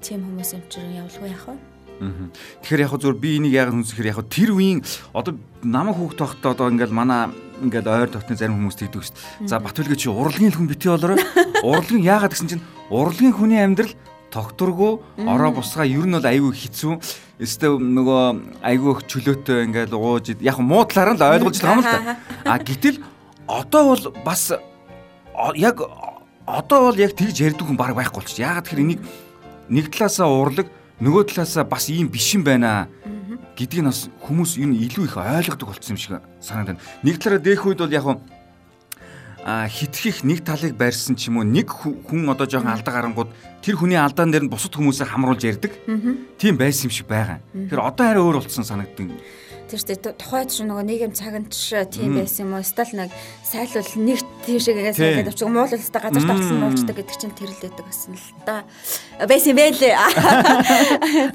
[0.03, 1.55] Тийм хүмүүс юм чинь явуулгүй яах вэ?
[1.99, 6.71] Тэгэхээр яг зүгээр би энийг яг хүнсэхээр яг тэр үеийн одоо намайг хүүхд тохтой одоо
[6.71, 7.27] ингээл манай
[7.59, 9.51] ингээл ойр дотны зарим хүмүүс тэгдэг шүү дээ.
[9.51, 11.19] За Батүлгээ чи урлагийн хүн битгий болороо
[11.59, 13.91] урлагийн яагаад гэсэн чинь урлагийн хүний амьдрал
[14.31, 16.93] тогтургүй ороо бусгаа ер нь бол айгүй хэцүү.
[17.39, 21.89] Эсвэл нөгөө айгүй чөлөөтэй ингээл ууж яг муу талаар нь л ойлгуулж байгаа юм л
[21.89, 22.17] да.
[22.45, 23.01] А гэтэл
[23.47, 24.53] одоо бол бас
[25.55, 25.77] яг
[26.45, 28.41] одоо бол яг тэгж ярьдаг хүн баг байхгүй болчих.
[28.41, 29.01] Яагаад тэгэхээр энийг
[29.69, 30.67] нэг талаасаа урлаг
[30.99, 32.89] нөгөө талаасаа бас ийм биш юм байна
[33.55, 36.79] гэдгийг бас хүмүүс юу илүү их ойлгодог болсон юм шиг санагдана.
[37.03, 38.05] Нэг талаараа дэх үед бол яг
[39.69, 43.29] хитрхих нэг талыг барьсан ч юм уу нэг хүн одоо жоохон алдаа гарангууд
[43.63, 45.73] тэр хүний алдаан дээр нь бусад хүмүүсээ хамруулж ярьдаг.
[46.37, 47.39] Тийм байсан юм шиг байгаа.
[47.53, 49.09] Тэр одоо хараа өөр болцсон санагддаг.
[49.69, 51.53] Тэр чинь тухайд ч нөгөө нийгэм цаганч
[51.93, 52.65] тийм байсан юм уу?
[52.65, 53.13] Стал нэг
[53.45, 58.27] сайлвал нэг тийшээгээ сайлаад авчих муулал өстой газар тавцсан муулчдаг гэдэг чинь тэрэлдээдэг гэсэн л
[58.49, 58.65] да.
[59.29, 59.93] Байсан юм бэ лээ.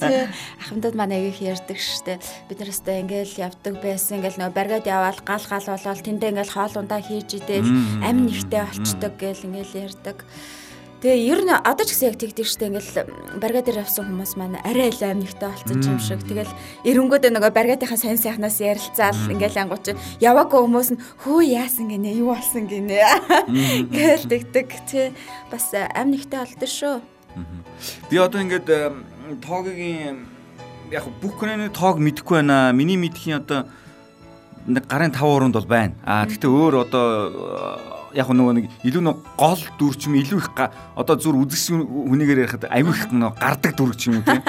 [0.03, 0.27] Тий
[0.59, 2.19] ахмадад манай их ярьдаг штэ.
[2.51, 4.19] Бид нар өстой ингээл явдаг байсан.
[4.19, 7.71] Ингээл нөгөө баргад яваал гал гал болоод тэндээ ингээл хоол ундаа хийж идэл
[8.03, 10.27] амин нэгтэй болчдөг гэл ингээл ярьдаг.
[11.05, 13.05] Тэгээ ер нь одоо ч гэсэн яг тэгдэг штэ ингээл
[13.37, 16.25] баргаа дээр авсан хүмүүс маань арай л амьнигтай болцсон юм шиг.
[16.25, 16.49] Тэгэл
[16.81, 19.93] эренгүүдээ нөгөө баргаатынхаа сайн сайхнаас ярилцаал ингээл ангууч
[20.25, 23.05] яваагүй хүмүүс нь хөө яасан гинэ юу болсон гинэ
[23.93, 25.13] гээл тэгдэг тий
[25.53, 26.97] бас амьнигтай болдсон шүү.
[28.09, 28.73] Би одоо ингээд
[29.45, 30.25] тоогийн
[30.89, 32.73] яг бүх киноны тоог мэдэхгүй байна.
[32.73, 33.69] Миний мэдхийн одоо
[34.65, 36.01] нэг гарын 5 уранд бол байна.
[36.09, 37.05] Аа гэхдээ өөр одоо
[38.15, 40.49] яг нөгөө нэг илүү нэг гол дүр ч юм илүү их
[40.95, 44.43] одоо зүр үзэгч хүнийгээр ярихад аюу их нөгөө гардаг дүр ч юм тийм.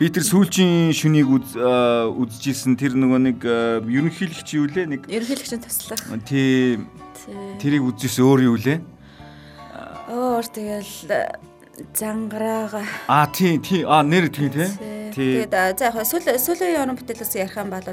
[0.00, 3.38] Би тэр сүүлчийн шүнийг үзчихсэн тэр нөгөө нэг
[3.84, 6.00] ерөнхийлөгч юу лээ нэг ерөнхийлөгчийн туслах.
[6.24, 6.88] Тийм.
[7.60, 8.80] Тэрийг үзчихсэн өөр юу лээ?
[10.08, 11.28] Өөр тэгэл
[11.94, 12.82] зангараага.
[13.08, 14.68] Аа тий тий аа нэр тий тий.
[15.14, 17.88] Тэгээд за яг сүүл сүүлийн орон бүтээлээс ярих юм бол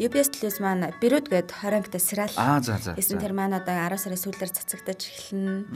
[0.00, 2.34] UBS телевиз маань Бирүүд гээд 20 ангитай сериал.
[2.36, 2.96] Аа за за.
[2.96, 5.68] Эсэн тэр маань одоо 10 сарын сүүлээр цацагдаж эхэлнэ.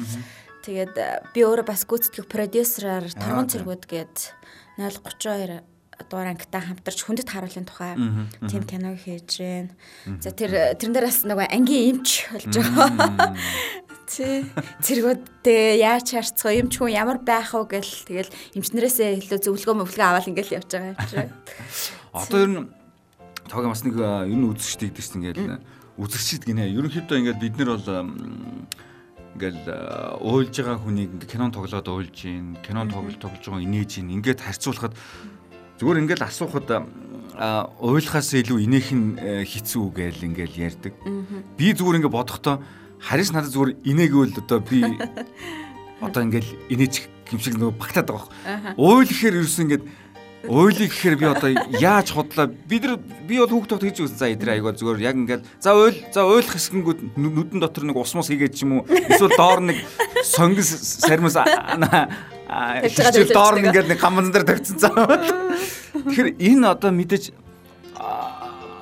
[0.66, 0.94] Тэгээд
[1.30, 4.16] би өөрөө бас гүйцэтгэх продюсераар Торгон цэргүүд гээд
[4.82, 5.62] 032
[6.10, 7.96] дугаар ангитай хамтарч хүндэт харуулын тухай
[8.50, 9.72] тийм киног хийж гэн.
[10.20, 13.32] За тэр тэрэн дээр бас нөгөө ангийн эмч болж байгаа.
[14.06, 14.46] Тий.
[14.86, 20.06] Цэргүүдтэй яаж харцгаа юм ч хүн ямар байх вэ гэл тэгэл эмчнэрээсээ илүү зөвлөгөө мөвлөгөө
[20.06, 21.18] аваад ингээл явж байгаа юм чи.
[22.14, 22.60] Одоо ер нь
[23.50, 25.58] тоог бас нэг ер нь үзэгчтэй гэдэг чинь ингээл
[25.98, 26.70] үзэгчд гинэ.
[26.70, 27.90] Ерөнхийдөө ингээд бид нар бол
[29.36, 29.64] ингээл
[30.22, 34.40] уйлж байгаа хүнийг ингээ кинон тоглоод уйлж гин кинон тоглож тоглож байгаа инээж гин ингээд
[34.40, 34.94] харьцуулахад
[35.82, 36.68] зүгээр ингээл асуухад
[37.82, 40.94] уйлахаас илүү инех нь э, хэцүү гээл ингээл ярьдаг.
[41.60, 42.64] Би зүгээр ингээ бодохдоо
[43.00, 44.82] харис надад зүгээр инээгээл одоо би
[46.06, 48.74] одоо ингээл инээж юм шиг нөгөө багтаад байгаа.
[48.78, 49.84] Уйл гэхээр ерөөс ингээд
[50.46, 54.62] Ойлыг гэхээр би одоо яаж худлаа бид нар би бол хүүхдүүд хийж үзсэн за эдрээ
[54.62, 58.62] айгаа зүгээр яг ингээд за ойл за ойлох хэсгэнгүүд нүдэн дотор нэг усмус хийгээд ч
[58.62, 58.86] юм уу?
[58.86, 59.82] Эсвэл доор нэг
[60.22, 61.02] сонгис
[63.10, 64.94] хичээл доор ингээд нэг гамбан дээр тавьчихсан цаа.
[66.06, 67.34] Тэгэхээр энэ одоо мэдээж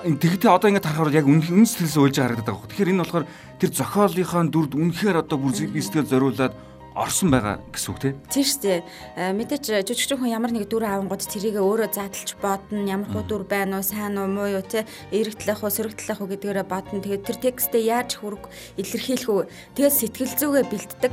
[0.04, 2.68] тэгтээ одоо ингээд харахаар яг үн сэтгэлээс уйлж харагдаад байгаа.
[2.68, 3.24] Тэгэхээр энэ болохоор
[3.56, 6.52] тэр зохиолынхоо дүрд үнэхээр одоо бүр сэтгэл зориулаад
[6.94, 7.98] орсон байгаа гэсэн үг
[8.30, 8.80] тийм шүү дээ.
[9.18, 12.86] Э, мэдээж э, жүжигчин хүн ямар нэг дүр авангууд тэрийг өөрөө задлж бодно.
[12.86, 16.66] Ямар хуу дүр байна уу, сайн уу, муу юу тийм эрэгтлэх уу, сөрөгтлэх уу гэдгээрээ
[16.70, 17.02] бодно.
[17.02, 18.46] Тэгээд тэр текстээ яаж хүрэг
[18.78, 19.42] илэрхийлэх үү.
[19.74, 21.12] Тэгээд сэтгэл зүгээ бэлддэг.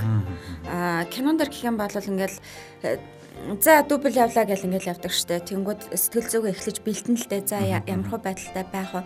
[0.70, 2.38] Аа кинонд дэр гэх юм бол ингээл
[2.86, 3.02] э,
[3.62, 5.40] за дубл явлаа гэл ингээл явдаг штэ.
[5.48, 7.42] Тэнгүүд сэтгэл зүгээ эхлэж бэлтэн л дээ.
[7.48, 9.02] За ямар хуу байдалтай байх вэ?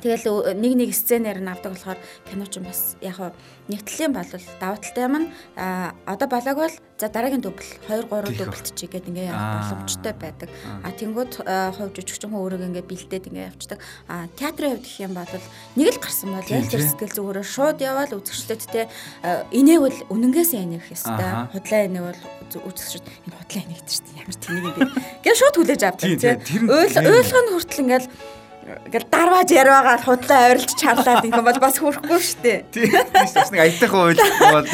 [0.00, 3.32] Тэгэл нэг нэг сценээр нь авдаг болохоор кино ч бас яг хаа
[3.68, 4.26] нэгтлийн бол
[4.60, 9.08] даваа талтай юм а одоо болоог бол за дараагийн дубль 2 3 дубльт чи гэдэг
[9.08, 10.48] ингээ боломжтой байдаг.
[10.84, 13.78] А тэнгууд хувь жүжигчин хүн өөрөө ингээ бэлдээд ингээ явцдаг.
[14.08, 15.32] А театрын хувьд гэх юм бол
[15.80, 18.84] нэг л гарсан бол яг тэр сэтгэл зүгээрээ шууд яваад үзэгчлээдтэй
[19.48, 21.48] инээвэл үнэнгээсээ инээх ёстой.
[21.56, 22.22] Худлаа инээвэл
[22.68, 24.20] үзэгчд энэ худлаа шүү дээ.
[24.20, 25.00] Ямар тэнийг юм бэ?
[25.24, 26.08] Гэ шууд хүлээж авдаг.
[26.68, 28.08] Уйл уйлгын хүртэл ингээл
[28.86, 32.58] Ингээл дарваж ярвагаа худлаа ойрлж чарлаад ингээм бол бас хүрхгүй дээ.
[32.70, 34.68] Тийм бас нэг аятайхан уйл бол.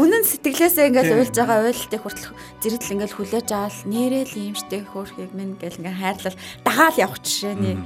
[0.00, 5.60] Үнэн сэтгэлээсээ ингээл уйлж байгаа уйлтыг хүртэл зэрэгэл ингээл хүлээж авал нэрэл юмштэй хөөрхийг минь
[5.60, 7.76] гэл ингээ хайрлал дагаал явах жишээний.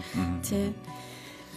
[0.47, 0.75] Тийм.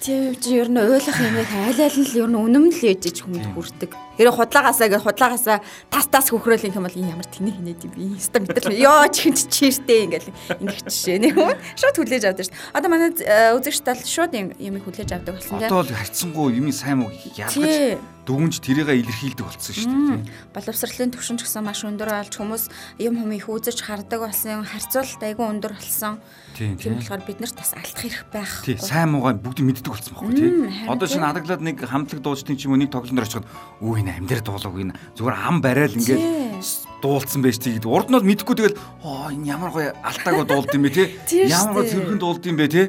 [0.01, 2.81] Тийм чи ер нь ойлгох юм яг аль аль нь л ер нь үнэм л
[2.89, 3.91] ээжж хүнд хүрдэг.
[4.15, 5.59] Хэрэг худлаагаасаа гэ худлаагаасаа
[5.91, 9.35] тас тас хөхрөөл юм бол энэ ямар тэний хинээд юм би инста мэдэрч ёо чихэн
[9.35, 10.29] чи чиртэй ингээл
[10.63, 12.55] ингэх жишээ нэг хүн шууд хүлээж авдаг шүү.
[12.71, 15.67] Одоо манай э, үзэгч тал шууд юм юм хүлээж авдаг болсон тийм.
[15.67, 20.25] Одоо л хайцсангуу юм сайн муу ялгаж дүгнж тэрийгэ илэрхийлдэг болсон шүү дээ.
[20.49, 22.63] Боловсролын төвшин ч гэсэн маш өндөр болж хүмүүс
[22.97, 26.17] юм хүм их үзэж хардаг болсон, харьцуулалт айгүй өндөр болсон.
[26.57, 28.53] Тийм болохоор бид нарт бас алдах хэрэг байх.
[28.65, 30.89] Тийм сайн муугаа бүгд мэддэг болсон байхгүй тийм.
[30.89, 33.45] Одоо шинэ адаглаад нэг хамтлаг дуучдын ч юм уу нэг тоглолтоор очиход
[33.85, 36.21] үу энэ амьдэр дуулаг энэ зүгээр ам барайл ингээд
[37.01, 40.85] дуулсан байж тийг урд нь бол мэдэхгүй тэгэл оо энэ ямар гоё алтаагаа дуулд юм
[40.85, 41.03] бэ те
[41.49, 42.81] ямар гоё цэрхэн дуулд юм бэ те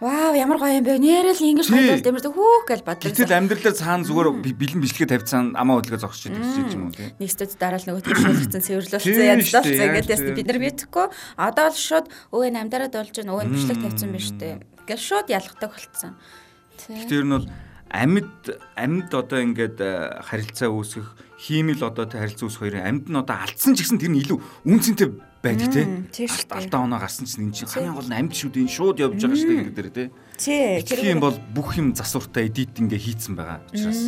[0.00, 1.00] вау ямар гоё юм бэ.
[1.00, 3.08] Нэрэл ингэж гоё дуулд юм бэ хүүх гэж бодлоо.
[3.08, 7.30] Гэтэл амьдралаар цаана зүгээр бэлэн бичлэгээ тавьцсан амаа хөдөлгөө зогсож идэх юм уу те нэг
[7.30, 11.06] стэд дараа л нөгөө төвшүүлсэн цэвэрлүүлсэн янзлуулсан ингээд яст бид нар битгэхгүй
[11.40, 14.48] одоо л шууд өө энэ амдараа дуулж байна өө энэ бичлэг тавьсан байна штэ
[14.84, 16.12] гэж шууд ялгадаг болцсон.
[16.74, 17.46] Тэгэхээр нь бол
[17.94, 23.20] амьд амьд одоо ингээд э, харилцаа үүсгэх хиймэл одоо тэ харилцаа үүсэх хоёрын амьд нь
[23.22, 25.08] одоо алдсан ч гэсэн тэр нь илүү үнцэнтэй
[25.44, 25.82] байдаг те.
[26.50, 29.38] Алдаа оноо гарсан чинь энэ чинь хамгийн гол нь амьд шүү дээ шууд явж байгаа
[29.38, 30.04] шүү дээ гэдэг дээр те.
[30.40, 34.00] Тий тэр юм бол бүх юм засвартай эдит ингээ хийцэн байгаа учраас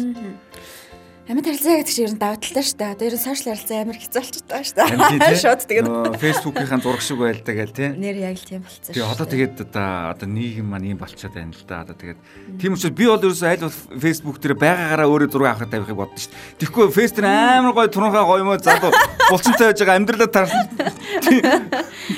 [1.26, 2.94] Амьд харилцаа гэдэг чинь ер нь даваа талтай шүү дээ.
[2.94, 4.78] Одоо ер нь сошиал харилцаа амар хэцүү болчиход байгаа шүү
[5.26, 5.42] дээ.
[5.42, 5.88] Шууд тэгээд
[6.22, 7.88] фэйсбүүкийн зураг шиг байлдаг гэл тий.
[7.98, 8.94] Нэр яг л тийм болчихсон.
[8.94, 11.82] Тэгээ одоо тэгээд одоо нийгэм маань ийм болчиход байна л да.
[11.82, 12.18] Одоо тэгээд
[12.62, 13.74] тийм учраас би бол ерөөсөө аль бол
[14.06, 16.58] фэйсбүүк дээр байгаагаараа өөрөө зураг авахыг тавихыг боддоо шүү дээ.
[16.62, 18.94] Тэгэхгүй фэйс дээр амар гоё турхаа гоё мó залуу
[19.26, 20.62] булчинтай байж байгаа амьдралаа тарсан.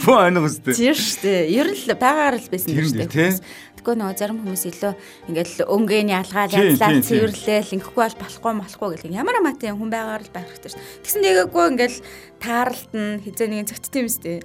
[0.05, 0.77] Боо энэ үстэй.
[0.77, 1.41] Тийм шүү дээ.
[1.57, 3.41] Ер нь л байгаагаар л байсан шүү дээ.
[3.89, 4.93] Тэгэхгүй нөгөө зарим хүмүүс илүү
[5.33, 10.35] ингээл өнгөний ялгаал янзлаад цэвэрлээл ингэхгүй бол болохгүй болохгүй гэх ямар амаатай хүн байгаар л
[10.37, 10.85] байх хэрэгтэй шүү.
[11.09, 11.99] Тэгсэн нэгээггүй ингээл
[12.37, 14.45] таарлт нь хизээ нэгэн цагт тийм үстэй.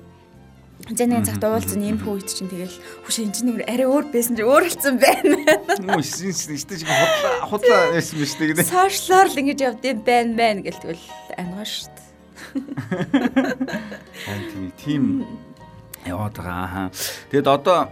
[0.87, 4.39] Хизээ нэгэн цагт уулзсан юм хүү ит чинь тэгэл хүш энэ чинь арай өөр байсан
[4.39, 5.35] чи өөр болсон байна.
[5.91, 8.63] Муу шин шин чиг худлаа худлаа байсан биз дээ.
[8.63, 11.03] Сошиалар л ингэж явдсан байна байна гэл тэгвэл
[11.35, 12.07] ангаа шүү дээ.
[14.23, 14.39] Аа
[14.79, 15.27] тийм
[16.07, 16.91] яваад байгаа.
[17.31, 17.91] Тэгэд одоо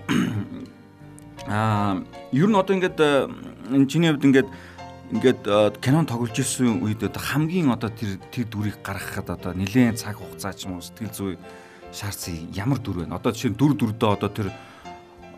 [1.47, 3.27] Аа ер нь одоо ингээд э,
[3.73, 4.49] энэ чиний хувьд ингээд
[5.11, 9.97] ингээд э, кинон тоглож ирсэн үед одоо хамгийн одоо тэр тэр дүрийг гаргахад одоо нэлээд
[9.97, 11.33] цаг хугацаа ч юм уу сэтгэл зүй
[11.89, 13.11] шаардсан ямар дүр вэ?
[13.11, 14.47] Одоо жишээ нь дүр дүрдөө одоо тэр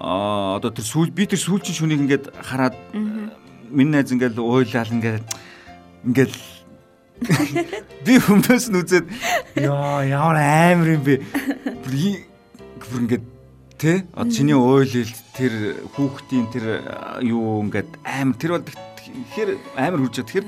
[0.03, 2.75] аа одоо тэр сүүл би тэр сүүлчийн шүнийг ингээд хараад
[3.71, 5.25] миний найз ингээд уйлал ингээд
[6.03, 6.33] ингээд
[8.05, 9.07] би хүмүүс нь үзээд
[9.55, 11.15] яа ямар амар юм бэ?
[11.79, 11.95] Бүр
[13.07, 13.32] ингээд
[13.83, 14.07] Тэ?
[14.15, 16.87] Одоо чиний ойлэлт тэр хүүхдийн тэр
[17.19, 20.47] юу ингээд амар тэр бол тэгэхээр амар хүрч байгаа.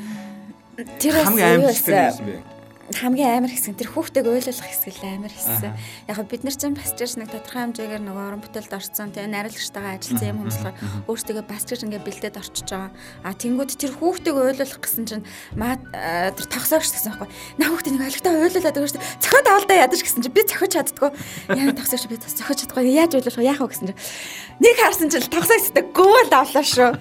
[0.80, 2.55] Тэгэхээр тэр хамгийн зүйл байсан бэ?
[2.94, 5.74] Хамгийн амар хэсэг тэр хүүхдийг ойлгох хэсэг л амар хэсэг.
[6.06, 9.98] Яг бид нар ч бас ч нэг тодорхой хэмжээгээр нөгөө орон бүтээлд орцсон тэгээ найруулагчтайгаа
[9.98, 12.94] ажилласан юм хүмүүс болохоор өөрсдөө бас ч ингээ бэлдээд орчиж байгаа.
[13.26, 15.26] А тэнгууд тэр хүүхдийг ойлгох гэсэн чинь
[15.58, 17.30] маа тэр тогсоогч гэсэн байхгүй.
[17.58, 18.96] На хүүхдээ нэг ойлгохтой ойлгуулад өгөөч.
[19.18, 21.10] Цохиод авалдаа ядаж гэсэн чинь би цохиж чаддгүй.
[21.58, 22.86] Яа тогсоогч би цохиж чаддгүй.
[22.94, 23.50] Яаж ойлгох вэ?
[23.50, 24.02] Яах вэ гэсэн чинь
[24.62, 26.92] нэг харсан чинь тогсоогчтой гүйл авлаа шүү.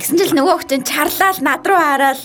[0.00, 2.20] Гэсэн чинь нөгөө хүүхдээ чарлал над руу хараад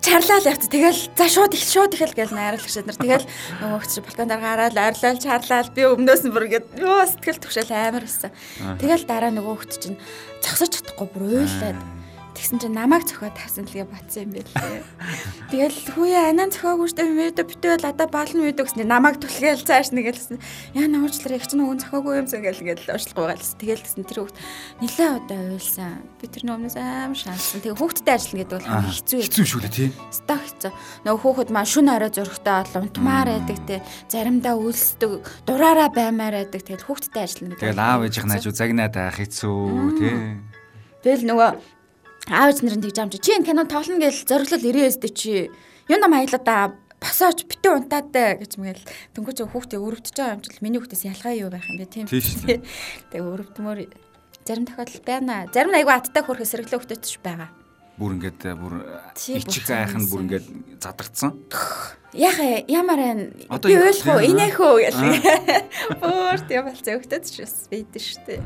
[0.00, 0.66] чарлал явц.
[0.72, 2.96] Тэгэл за шууд их шууд их л гэл найруулагч нар.
[2.96, 3.26] Тэгэл
[3.60, 7.74] нөгөө хөч балкон дараа гараад ойрлол чарлал би өмнөөс нь бүр ингээд ёо сэтгэл төвшөл
[7.74, 8.30] амар байсан.
[8.78, 9.98] Тэгэл дараа нөгөө хөч чинь
[10.40, 12.03] зогсож чадахгүй бүр уйлаад
[12.34, 14.82] Тэгсэн чинь намайг цохоод тавьсан лгээ батсан юм байлээ.
[15.54, 20.10] Тэгэл хүүе анаа цохоогүй штэ видео битэл одоо болно видео гэснээр намайг түлгээл цааш нэг
[20.10, 20.42] гэлсэн.
[20.74, 23.54] Яа нөөжлөр их чинь өгөн цохоогүй юм зэгэл ингээл уушлахгүй галс.
[23.54, 24.36] Тэгэл гэсэн тэр хүүхд
[24.82, 26.02] нилээ удаа уйлсан.
[26.18, 27.62] Би тэр нөөмнөөс аим шаасан.
[27.62, 29.26] Тэгээ хүүхдтэй ажиллана гэдэг бол хэцүү юм.
[29.30, 29.90] Хэцүү шүү дээ тий.
[30.10, 30.72] Ста хэцүү.
[31.06, 33.76] Нөгөө хүүхэд маань шүн орой зөрөгтэй бол унтмаар байдаг те.
[34.10, 36.66] Заримдаа үлсдэг, дураараа баймаар байдаг.
[36.66, 37.62] Тэгэл хүүхдтэй ажиллана гэдэг.
[37.62, 40.14] Тэгэл аав ээжийнх нь ажуу загнаад байх хэцүү тий.
[41.04, 41.50] Тэгэл нөгөө
[42.30, 45.52] аав нарын тэгж амж чи энэ кино тоглоно гэж зориглол ирээсдэ чи
[45.88, 46.72] юу нам аялаа да?
[46.96, 48.88] Босооч битүү унтаад гэж мэгэл.
[49.12, 51.92] Дөнгөж хүүхдээ өрөвдөж байгаа юм чил миний хүүхдээс ялгаа юу байх юм бэ?
[51.92, 52.08] Тийм.
[52.08, 53.78] Тэгээ өрөвдмөр.
[54.48, 55.44] Зарим тохиолдол байна.
[55.52, 57.52] Зарим айгүй аттай хөрөх сэргэлэн хүүхдүүд ч байгаа.
[58.00, 58.74] Бүр ингээд бүр
[59.20, 60.46] ичих айх нь бүр ингээд
[60.80, 61.36] задарцсан.
[62.16, 62.40] Яах
[62.72, 63.24] ямар байна?
[63.60, 65.04] Би ойлгох уу инээх үү гэл.
[66.00, 68.40] Бүр тийм болцоо хүүхдүүд ч бас бийдэн штэ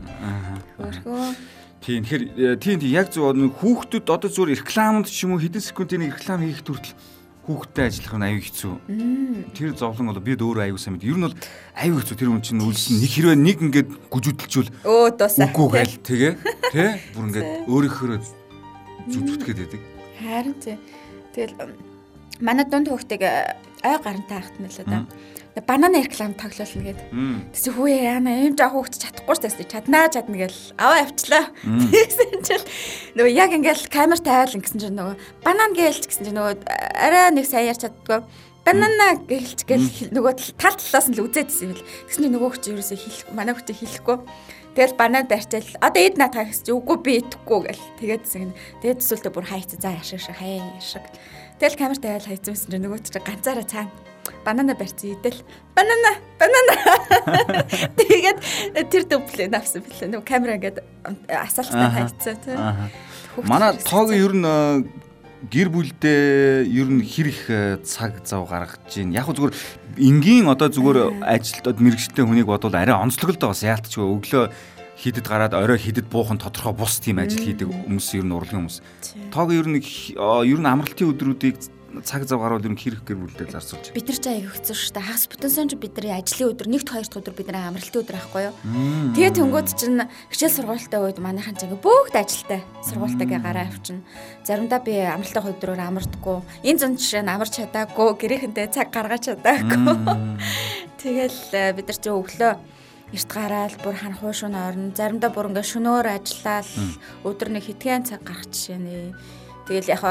[0.83, 5.63] хөрхөө Тийм тэгэхээр тийм тийм яг зөв хүүхдүүд одоо зүгээр рекламд ч юм уу хэдэн
[5.63, 6.95] секундын реклам хийх хүртэл
[7.49, 8.75] хүүхдтэй ажиллах нь аюу хэцүү.
[9.57, 11.09] Тэр зовлон бол би дөөр аюу сайн мэд.
[11.09, 11.37] Ер нь бол
[11.79, 15.49] аюу хэцүү тэр хүн чинь үлсэн нэг хэрвээ нэг ингээд гүжүүдэлчүүл өө дуусаа.
[15.49, 16.33] Үгүй гээл тэгээ
[16.77, 18.21] тий бүр ингээд өөрийнхөө
[19.09, 19.81] зүтгэхэд байдаг.
[20.21, 20.77] Харин тий.
[21.33, 21.73] Тэгэл
[22.45, 25.09] манай дунд хүүхдийг ой гарантай хахт нь л да
[25.67, 27.07] банана реклам тоглоулна гэдэг.
[27.55, 31.45] Тэсээ хүүе яана юм жаа хөөгч чадахгүй ч гэсэн чаднаа чадна гэл аваа авчлаа.
[31.65, 32.65] Тэгсэн чил
[33.17, 37.47] нөгөө яг ингээл камер тавиал гэсэн чинь нөгөө банан гэлч гэсэн чинь нөгөө арай нэг
[37.49, 38.21] сайн ярьж чаддгүй
[38.69, 41.89] банана гэлч гэл нөгөө тал талаас нь л үзээдсэн юм бэл.
[42.05, 44.17] Тэгсэн чинь нөгөө хүч ерөөсөө хэлэх манай хүчтэй хэлэхгүй.
[44.77, 47.85] Тэгэл банан барьчаал одоо эд наатаа гэсэн чинь үгүй би идэхгүй гэл.
[47.97, 48.53] Тэгээд зин
[48.85, 51.05] тэгээд төсөлтөө бүр хайц за яшиг шиг хай яшиг.
[51.57, 54.08] Тэгэл камер тавиал хайцсан чинь нөгөө чи ганцаараа цаана
[54.45, 55.41] банана барьсан идэл.
[55.77, 56.75] Банана банана.
[57.99, 58.39] Тэгээд
[58.91, 60.13] тэр дублээ авсан билээ.
[60.13, 60.83] Нөгөө камера ингээд
[61.29, 62.59] асаалттай хайцсан тийм
[63.45, 64.83] манай тоог ер нь э,
[65.51, 69.55] гэр бүлдээ ер нь хэр их э, цаг зав гаргаж чинь яг зүгээр
[69.99, 74.45] энгийн одоо зүгээр ажилд мэрэгчтэй хүнийг бодвол арай онцлог л да бас яалтчгүй өглөө
[74.99, 78.83] хидэд гараад орой хидэд буухан тодорхой бус тийм ажил хийдэг хүмүүс ер нь урлагийн хүмүүс.
[79.31, 81.63] Тоог ер нь ер нь амралтын өдрүүдийг
[82.05, 83.97] цаг зав гарвал юм хэрэг гэр бүлдээ зарцуулж.
[83.97, 85.09] Бид нар ч аяг өгцөн шүү дээ.
[85.09, 88.43] Хагас бүтэн сон ч бидний ажлын өдөр нэгт хоёр дахь өдөр бидний амралтын өдөр байхгүй
[88.45, 88.55] юу?
[89.17, 94.05] Тэгээд тэнгууд чинь хичээл сургуультай үед манайхан ч ингээ бүгд ажилтай сургуультайгээ гараа авчина.
[94.45, 96.39] Заримдаа би амралтын өдрөөр амардаггүй.
[96.69, 99.97] Энэ зүүн жишээ нь амарч чадаагүй, гэрээхэндээ цаг гаргаж чадаагүй.
[101.01, 102.53] Тэгэл э, бид нар чи өглөө
[103.17, 104.93] эрт гараал бүр хан хуушуун орно.
[104.93, 106.69] Заримдаа бүр ингээ шөнөөр ажиллаад
[107.25, 108.93] өдөр нэг хэдхэн цаг гарах жишээ нэ
[109.69, 110.03] Тэгэл яг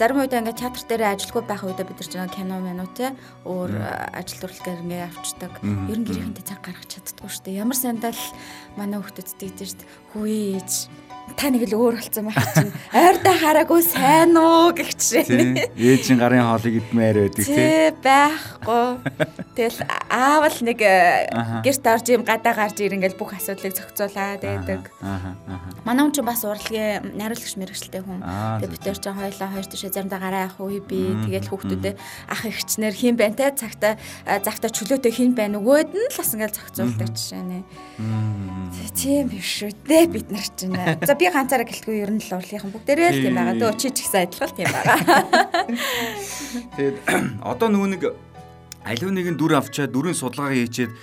[0.00, 3.12] зарим үед ингээд театр дээр ажилгүй байх үедээ бид нар ч кино меню те
[3.44, 3.76] өөр
[4.16, 5.52] ажил төрөлгээр ингээд авчдаг.
[5.92, 7.60] Ер нь гэрээхэндээ цаг гаргах чаддгүй шүү дээ.
[7.60, 8.20] Ямар сандал
[8.80, 9.92] манай хүүхдүүд дийдэж шүү дээ.
[10.16, 10.72] Хүйж
[11.36, 15.58] та нэг л өөр болсон байх чинь ойрдоо хараагүй сайн уу гэх чинь.
[15.78, 17.90] Ээжийн гарын хоолыг идмээр байдаг тий.
[18.02, 18.86] байхгүй.
[19.56, 19.78] Тэгэл
[20.10, 21.30] аавал нэг э,
[21.64, 24.90] гэрт орж юм гадаа гарч ир ингээл бүх асуудлыг зохицуулаад байдаг.
[25.86, 28.20] Манай хүн ч бас урлагийн найруулагч мэрэгчлээ хүн.
[28.62, 31.94] Тэгээ бид төр ч хоёлаа хоёр тишээ заримдаа гараа явах үе би тэгэл хүүхдүүдээ
[32.28, 36.34] ах ихчнэр хин байна те цагта э, завта чөлөөтэй хин байна нөгөөд нь л бас
[36.34, 37.58] ингээл зохицуулдаг жишээ нэ.
[38.96, 40.76] Тийм биш үү дээ бид нар чинь.
[41.12, 43.60] За би ганцаараа гэлтгүй ер нь л урлагийнхан бүгдээрээ л тийм байгаа.
[43.60, 44.96] Дөө чи ч ихсэн адилхан тийм байгаа.
[46.72, 46.96] Тэгээд
[47.52, 48.02] одоо нөгөө нэг
[48.80, 50.96] аливаа нэгэн дүр авчаад дүрийн судалгаа хийчихэд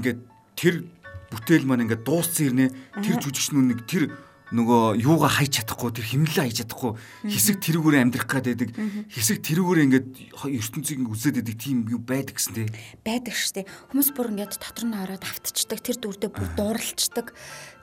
[0.00, 0.18] ингээд
[0.56, 0.88] тэр
[1.28, 2.72] бүтээл маань ингээд дууссан ирнэ.
[3.04, 4.16] Тэр жүжигчнүүд нэг тэр
[4.54, 6.92] нөгөө юугаа хайж чадахгүй тэр химнэлээ хайж чадахгүй
[7.26, 8.70] хэсэг тэрүүгээр амьдрах гэдэг
[9.10, 10.08] хэсэг тэрүүгээр ингээд
[10.46, 12.68] ертөнцийг үзээд байдаг тийм юу байдаг гэсэн тий
[13.02, 17.26] байдаг штэ хүмүүс бүр ингээд дотор нь ороод автчихдаг тэр дүрдээ бүр дууралцдаг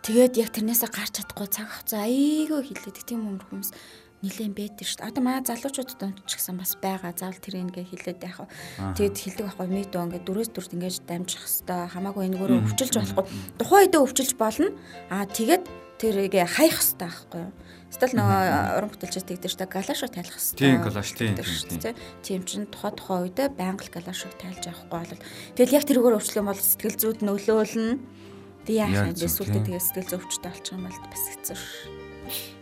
[0.06, 3.70] тэгээд яг тэрнээсээ гарч чадахгүй цаг хугацаа айгүй хилээдэг тийм өмөр хүмүүс
[4.22, 5.10] нилээн байдаг шүү дээ.
[5.10, 7.14] Одоо манай залуучуудад ч гэсэн бас байгаа.
[7.18, 8.54] Заавал тэр ингээ хилээд яах вэ?
[8.94, 13.26] Тэгэд хилдэг байхгүй мэдөө ингээ дөрөөс дүрт ингэж дамжих хэвээр хамаагүй энэгөөрөө өвчилж болохгүй.
[13.58, 14.70] Тухайн үедээ өвчилж болно.
[15.10, 15.64] Аа тэгээд
[15.98, 17.54] тэрийг хаях хэрэгтэй байхгүй юу?
[17.90, 18.42] Эсвэл нөгөө
[18.78, 20.70] уран бүтээлчд тэгдэж та галашо тайлах хэрэгтэй.
[20.70, 21.34] Тийм галаш тийм
[22.22, 22.42] тийм.
[22.46, 25.26] Чин тухай тухай үедээ байнга л галашог тайлж авахгүй бол
[25.60, 28.21] тэгэл яг тэргээр өвчлөн бол сэтгэл зүйд нөлөөлнө.
[28.66, 29.28] Тэг яах юм бэ?
[29.28, 31.66] Сүлдээ тэгээ сэтгэл зүйчтэй болчих юм бол бас хэцүү ш.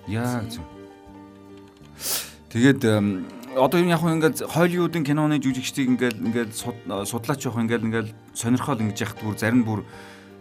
[0.07, 0.61] Яа зү.
[2.49, 2.81] Тэгээд
[3.55, 8.97] одоо юм яг ингээд Холливуудын киноны жүжигчдийг ингээд ингээд судлаач явах ингээд ингээд сонирхол ингэж
[9.03, 9.83] яхад бүр зарим бүр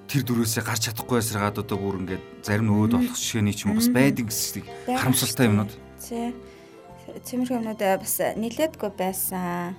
[0.08, 3.88] тэр дөрөөсөө гарч чадахгүй ясрагаад одоо бүр ингээд зарим өөд болох жишээний ч юм бас
[3.92, 5.72] байдаг гэсэн харамсалтай юмнууд.
[6.00, 6.32] Тий.
[7.28, 9.76] Цэмэрхүү юмнууд бас нилээдгүй байсан.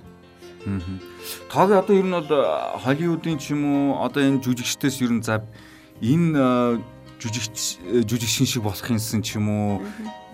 [1.50, 2.30] Тааги одоо ер нь бол
[2.84, 5.42] Холливуудын ч юм уу одоо энэ жүжигчдээс ер нь за
[6.00, 6.80] энэ
[7.20, 7.58] жүжигч
[8.08, 9.72] жүжигчин шиг болох юмсан ч юм уу?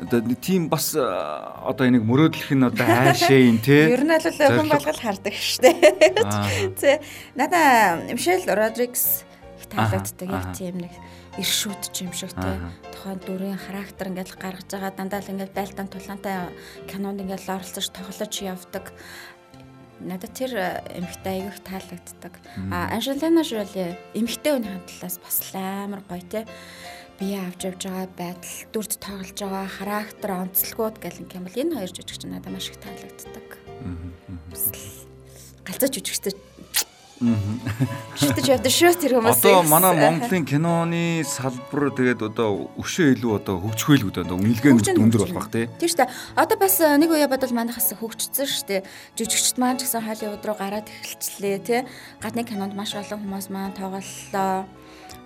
[0.00, 3.90] Одоо тийм бас одоо энийг мөрөөдлөх нь одоо хайшаа юм те.
[3.90, 5.74] Ер нь бол хүн болгол хардаг штэ.
[6.78, 7.02] Зэ
[7.34, 9.26] надаа Мишель Родригс
[9.66, 10.94] таалагддаг яг тийм нэг
[11.36, 12.54] иршүүд ч юм шиг те.
[12.94, 14.94] Тухайн дүрийн характер ингээд гаргаж байгаа.
[14.94, 16.36] Дандаа л ингээд байлдаан тулаантай
[16.86, 18.94] кинонд ингээд оролцож тоглож явдаг
[20.00, 22.34] надад тэр эмхтэй аягүйх таалагддаг.
[22.72, 26.46] А Анжелина Жоли эмхтэй үн хандлаас бас амар гоё те
[27.18, 31.92] бие авч явж байгаа байдал, дүрд тоглож байгаа характер, онцлогуд гэл юм бол энэ хоёр
[31.96, 33.46] жүжигч надад маш их таалагддаг.
[35.64, 36.36] Галзуу жүжигчтэй
[37.16, 39.40] Шүтэж явдаг шүү тэр хүмүүс.
[39.40, 45.24] Одоо манай Монголын киноны салбар тэгээд одоо өшөө илүү одоо хөгжихөйлгүүд одоо үнэлгээ нь өндөр
[45.24, 45.64] болох бах тий.
[45.80, 46.12] Тийм шүү дээ.
[46.36, 48.80] Одоо бас э, нэг үе бодвол манайхаас хөгжсөн шүү дээ.
[49.16, 51.80] Жүжигчд маань ч гэсэн Холливуд руу гараад эхэлчлээ тий.
[52.20, 54.68] Гадны кинонд маш олон хүмүүс маань тоглолоо.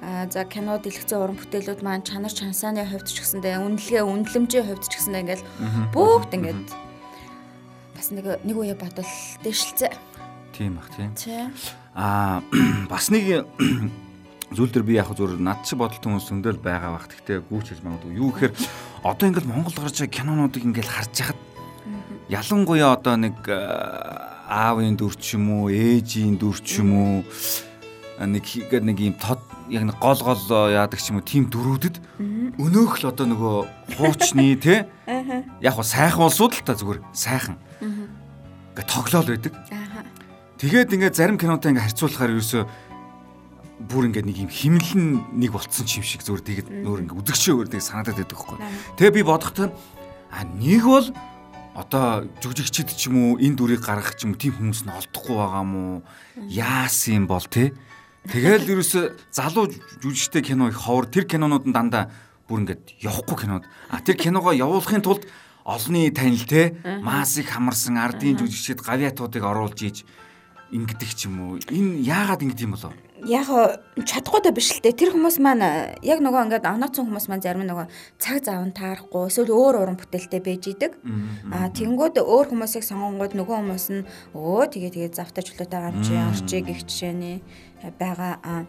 [0.01, 4.87] А за кино дэлгэцэн уран бүтээлүүд маань чанар чансааны хувьд ч гэсэндээ үнэлгээ үнэлэмжийн хувьд
[4.87, 5.47] ч гэсэндээ ингээл
[5.93, 6.69] бүгд ингээд
[7.99, 9.13] бас нэг нэг үе бодвол
[9.45, 10.10] дэвшилцээ.
[10.61, 11.17] Тийм бах тийм.
[11.97, 12.45] Аа
[12.93, 13.49] бас нэг
[14.53, 17.09] зүйл төр би яг зүгээр над чи бодолт хүмүүс өндөл байгаа бах.
[17.09, 18.21] Гэхдээ гүүч хэл магадгүй.
[18.21, 18.53] Юу гэхээр
[19.01, 21.41] одоо ингээл Монгол гарч кинонуудыг ингээл харж хахад
[22.29, 27.17] ялангуяа одоо нэг аавын дүр ч юм уу, ээжийн дүр ч юм уу
[28.21, 29.41] нэг гээд нэг юм тод
[29.73, 31.97] яг нэг гол гол яадаг ч юм уу тийм дөрүүдэд
[32.61, 34.85] өнөөх л одоо нөгөө хуучны те
[35.65, 37.57] яг хоо сайхан улсууд л та зүгээр сайхан.
[38.77, 39.57] Гэ тоглоал байдаг.
[40.61, 42.63] Тэгээд ингээд зарим кинотой ингээд харьцуулахаар ерөөсөө
[43.89, 45.09] бүр ингээд нэг юм химлэн
[45.41, 48.59] нэг болцсон ч юм шиг зүгээр тэгээд нөр ингээд үдгчээ өөр тэгээд санагдаад байдаг хгүй.
[49.01, 51.09] Тэгээ би бодохдоо а нэг бол
[51.73, 55.65] одоо жүжигчд ч юм уу энэ дүрийг гаргах ч юм тийм хүмүүс нь олдохгүй байгаа
[55.65, 56.05] мó
[56.45, 57.73] яасан юм бол те?
[58.29, 59.73] Тэгэл ерөөсө залуу
[60.05, 62.13] жүжигчтэй кино их ховор тэр кинонууд нь дандаа
[62.45, 63.65] бүр ингээд явахгүй кинод.
[63.89, 65.25] А тэр киногоо явуулахын тулд
[65.65, 66.77] олонний танил те?
[67.01, 70.05] Маасыг хамарсан ардын жүжигчд гавьятуудыг оруулж ийж
[70.71, 71.53] ингэдэг ч юм уу.
[71.71, 72.95] Энэ яагаад ингэдэг юм болов?
[73.27, 73.47] Яг
[74.07, 74.97] чадахгүй да биш л дээ.
[74.97, 79.29] Тэр хүмүүс маань яг нөгөө ингээд онооцсон хүмүүс маань зарим нөгөө цаг зав нь таарахгүй
[79.29, 80.97] эсвэл өөр уран бүтээлтэй байж идэг.
[81.53, 86.65] Аа тэнгууд өөр хүмүүсийг сонгонгууд нөгөө хүмүүс нь өө тэгээ тэгээ завтай чөлөөтэй гамч орчиг
[86.73, 87.45] их жишээний
[88.01, 88.65] байгаа.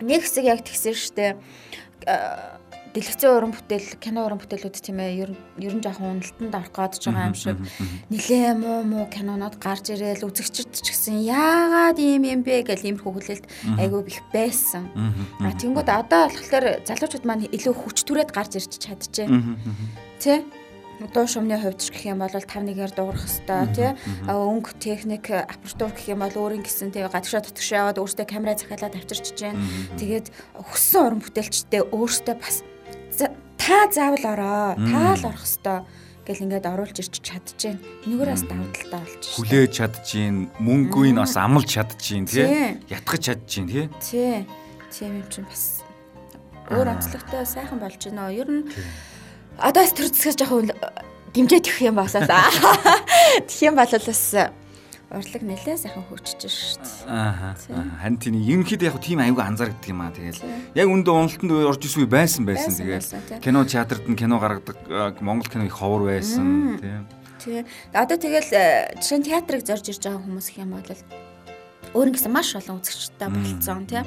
[0.00, 1.36] Нэг хэсэг яг тэгсэн штэ
[2.94, 7.28] дэлгэцэн уран бүтээл, кино уран бүтээлүүд тийм ээ ер нь жоохон уналтанд орох гээд байгаа
[7.28, 7.58] юм шиг.
[8.08, 13.12] Нилээ муу муу кинонод гарч ирээл үзэгчд ч гэсэн яагаад ийм юм бэ гэл иймэрхүү
[13.12, 13.46] хүлээлт
[13.76, 14.88] айгүй их байсан.
[15.40, 19.28] А тэнгууд одоо болохоор залуучууд маань илүү хүч түрээд гарч ирч чадчихжээ.
[20.18, 20.42] Тэ?
[21.06, 23.90] дуу шумны хувьд ч гэх юм бол 5-1-ээр дуурах хэвээр тий
[24.26, 28.98] өнгө техник аппаратур гэх юм бол өөрийн гэсэн тий гадагшаа дотгошоо яваад өөртөө камера захиалаад
[28.98, 29.62] авчирч जैन
[29.94, 32.66] тэгээд өссөн уран бүтээлчтэй өөртөө бас
[33.58, 34.68] та заавал ороо.
[34.78, 35.82] Та л орох ёстой
[36.28, 37.80] гэл ингээд оруулж ирч чадчихээн.
[38.04, 39.36] Энэгээрээс давуу талтай болж шүү.
[39.40, 42.46] Хүлээж чадчихээн, мөнгөийг бас амлж чадчихээн тий.
[42.92, 43.84] Ятгах чадчихээн тий.
[44.04, 44.36] Тий.
[44.92, 45.80] Тийм юм чинь бас
[46.68, 48.28] өөр онцлогтой сайхан болж байна.
[48.28, 48.68] Ер нь
[49.56, 50.52] одоо бас төр зэсгэж яг
[51.32, 52.44] дэмжээ тэх юм басаасаа.
[53.48, 54.22] Тэх юм бол бас
[55.08, 57.08] урлаг нэлээ сайхан хөгжиж шүү дээ.
[57.08, 57.56] Аа.
[58.04, 60.12] Харин тийм ерөнхийдөө яг тийм аюулгүй анзаардаг юм аа.
[60.12, 60.44] Тэгэл
[60.76, 62.76] яг үндэ уналтанд орж үе байсан байсан.
[62.76, 67.08] Тэгэл кино театрт нь кино гаргадаг Монгол кино их ховор байсан тийм.
[67.40, 67.64] Тий.
[67.94, 70.84] Одоо тэгэл э, жишээ нь театрыг зорж ирж байгаа хүмүүс их юм бол
[71.94, 74.04] өөр ингэсэн маш олон үзэгчтэй болцсон тийм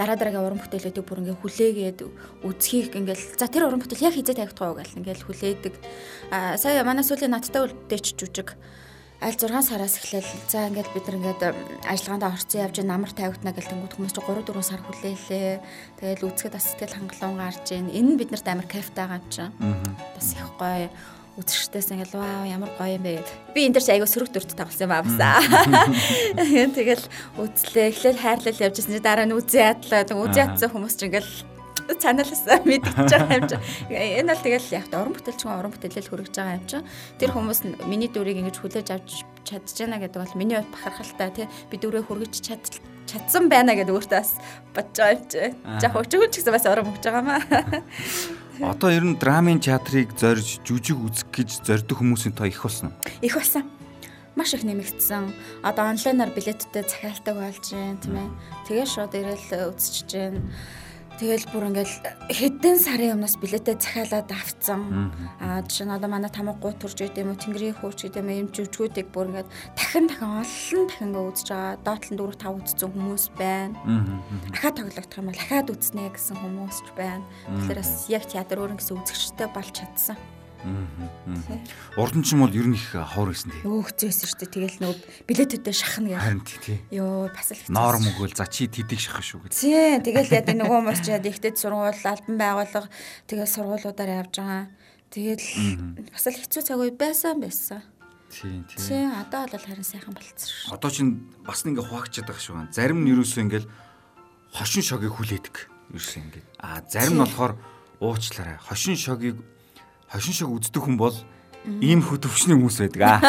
[0.00, 1.98] дараа дараагийн уран бүтээлүүдийг бүр ингээ хүлээгээд
[2.46, 5.74] үзхийг ингээл за тэр уран бүтээл яг хизээ тавигдах уу гэл ингээл хүлээдэг
[6.32, 8.56] а сая манай сүүлийн надтай үлдээч жүжиг
[9.18, 11.42] аль 6 сараас эхлээл за ингээд бид нар ингээд
[11.90, 15.58] ажиллагаанд орцсон явж намар тавигдана гэл тэнгууд хүмүүс чи 3 4 сар хүлээлээ.
[15.98, 17.90] Тэгэл үзэхэд бас сэтгэл хангалуун гарч ийн.
[17.90, 19.54] Энэ нь биднэрт амар кайфтай байгаа юм чинь.
[20.14, 20.86] Бас их гоё
[21.34, 23.30] үзэгчдээс ингээд вау ямар гоё юм бэ гэд.
[23.58, 25.42] Би энэ дэр чи айгуу сөрөг дүрт тоглосон юм аавсаа.
[26.78, 27.04] Тэгэл
[27.42, 27.90] үзлээ.
[27.90, 30.06] Эхлээл хайрлал явж ирсэн чи дараа нь үзээ ядлаа.
[30.06, 31.57] Үзээ ятсан хүмүүс чи ингээд
[31.96, 33.64] цаналаас мэдчихэж байгаа юм чинь.
[33.88, 36.86] Энэ бол тэгэл яг уран бүтээлч уран бүтээлэл хүрэж байгаа юм чинь.
[37.16, 41.46] Тэр хүмүүс миний дүрийг ингэж хүлээж авч чадж байна гэдэг бол миний хувьд бахархалтай тий.
[41.72, 42.64] Би дүрээ хүргэж чад
[43.08, 44.36] чадсан байна гэдэг өөртөө бас
[44.76, 45.42] бодож байгаа юм чи.
[45.80, 47.40] Жах өчгөн ч гэсэн бас урам өгч байгаа маа.
[48.72, 52.92] Одоо ер нь драмын театрыг зорж жүжиг үзэх гэж зорддог хүмүүсийн тоо их болсон.
[53.22, 53.64] Их болсон
[54.38, 55.34] маш их нэмэгдсэн.
[55.66, 58.30] Одоо онлайнаар билеттэй захиалдаг болж байна тийм ээ.
[58.70, 60.40] Тэгээ шууд ирээл үзчихэж байна.
[61.18, 61.98] Тэгэл бүр ингээл
[62.30, 65.10] хэдэн сарын өмнөөс билетээ захиалаад авцсан.
[65.42, 69.10] Аа жишээ нь одоо манай тамгаггүй турж гэдэг юм уу, тэнгэрийн хөөч гэдэг юм жүжгүүдийг
[69.10, 71.82] бүр ингээд дахин дахин олон дахин ингээд үзэж байгаа.
[71.82, 73.74] Доотлон 4 5 үзсэн хүмүүс байна.
[74.54, 77.26] Ахаа тоглогдох юм бол ахаад үзнэ гэсэн хүмүүс ч байна.
[77.50, 80.37] Тэгэхээр бас яг театр өөрөнгө гэсэн үзэгчтэй болж чадсан.
[81.96, 83.62] Урд нь ч юм бол ер нь их ховор гэсэн тий.
[83.62, 84.54] Өөх зөөсөн шүү дээ.
[84.58, 84.98] Тэгэл нүүд
[85.30, 86.22] билетүүдээ шахна гэх.
[86.26, 86.78] Харин тий.
[86.90, 89.52] Йоо бас л норм өгөөл за чи тэдийг шахах шүү гэж.
[89.54, 90.02] Тий.
[90.02, 92.90] Тэгэл яа нөгөө хүмүүс ч яа ихтэд сургууль албан байгууллага
[93.30, 94.66] тэгэл сургуулиудаар явж байгаа.
[95.14, 95.46] Тэгэл
[96.10, 97.80] бас л хэцүү цаг үе байсан байсан.
[98.28, 98.76] Тий, тий.
[98.82, 100.74] Тий, одоо бол харин сайхан болцсон шүү.
[100.74, 102.74] Одоо чинь бас нэг ингээ хуваагчаад байгаа шүү.
[102.74, 103.70] Зарим нь юусоо ингээл
[104.52, 105.56] хошин шогийг хүлээдэг.
[105.96, 106.44] Юусоо ингээ.
[106.60, 107.56] А зарим нь болохоор
[108.04, 108.60] уучлаарай.
[108.60, 109.40] Хошин шогийг
[110.08, 111.16] хошин шиг үздэг хүн бол
[111.68, 113.20] ийм хөө төвчний хүмүүс байдаг аа.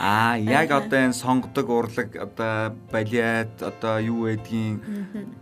[0.00, 4.80] Аа яг одоо энэ сонгодог урлаг одоо балет одоо юу байдгийг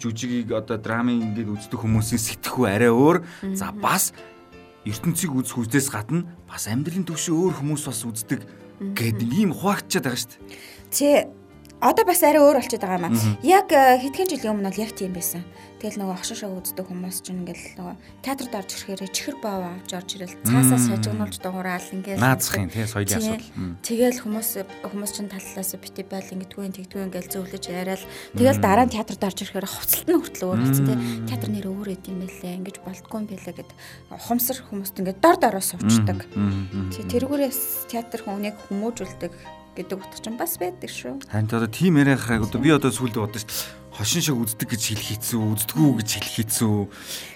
[0.02, 3.22] жүжигийг одоо драмын ингээд үздэг хүмүүсийн сэтгэхүй арай өөр.
[3.54, 4.10] За бас
[4.82, 8.42] ертөнцийг үзэх үедээс гадна бас амьдралын төвшин өөр хүмүүс бас үздэг
[8.98, 10.42] гэдэг ийм хуваагдчихад байгаа шүү дээ.
[10.90, 11.16] Тий
[11.82, 13.36] одоо бас арай өөр болчиход байгаа юм аа.
[13.42, 15.42] Яг э, хэдхэн жилийн өмнө бол яг тийм байсан.
[15.82, 19.90] Тэгэл нөгөө хошин шог үздэг хүмүүс чинь ингээл нөгөө театрт орж ирэхээр чихэр боо авч
[19.98, 23.82] орж ирэл цаасаа сажигнуулж дугураал ингээл наацхийн тий соёлын асуудал.
[23.82, 28.02] Тэгэл хүмүүс хүмүүс чинь таллаас бити байл ингэдэггүй тэгдэггүй ингээл зөвлөж яриад
[28.38, 31.88] тэгэл дараа нь театрт орж ирэхээр хувцалт нь хүртэл өөр болсон тий театр нэр өөр
[31.98, 33.70] эд юм байлээ ингэж болтгүй юм байлээ гэд
[34.22, 36.30] хумсар хүмүүст ингээд дор дороо суучдаг.
[37.10, 39.34] Тэргүүрээс театр хүнийг хүмүүжүүлдэг
[39.76, 41.22] гэдэг утга чинь бас байдаг шүү.
[41.28, 44.82] Харин одоо тийм яриах хайг одоо би одоо сүулдэ бодсон шүү хошин шиг үздэг гэж
[44.88, 46.76] хэлэх хэцүү, үздэггүй гэж хэлэх хэцүү.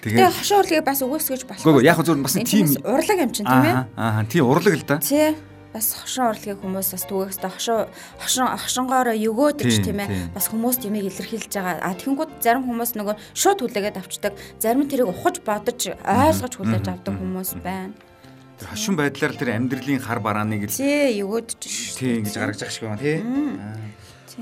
[0.09, 1.61] Тэгээ хошин урлагийг бас өгөөсгөж болох.
[1.61, 3.77] Гэхдээ яг зөв бас тийм урлаг юм чинь тийм ээ.
[3.93, 4.97] Аа тийм урлаг л да.
[4.97, 5.37] Тий.
[5.69, 7.85] Бас хошин урлагийг хүмүүс бас түгэхстэй хошин
[8.17, 10.33] хошин хошингоороо өгөөдөж тийм ээ.
[10.33, 11.77] Бас хүмүүст юмыг илэрхийлж байгаа.
[11.85, 14.33] А тэгэнгүүт зарим хүмүүс нөгөө шууд хүлээгээд авчдаг.
[14.57, 17.93] Зарим нь тэрийг ухаж бодож ойлгож хүлээж авдаг хүмүүс байна.
[18.57, 22.89] Тэр хошин байдлаар тэр амьдралын хар барааныг л тий өгөөдөж тий ингэж гаргаж ах шиг
[22.89, 23.21] байна тий.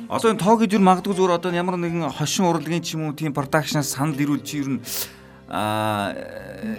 [0.08, 3.16] Одоо энэ тоо гэж юу магадгүй зүгээр одоо ямар нэгэн хошин урлагийн ч юм уу
[3.16, 4.84] тийм продакшнаас санал ирүүл чи ер нь
[5.52, 6.16] аа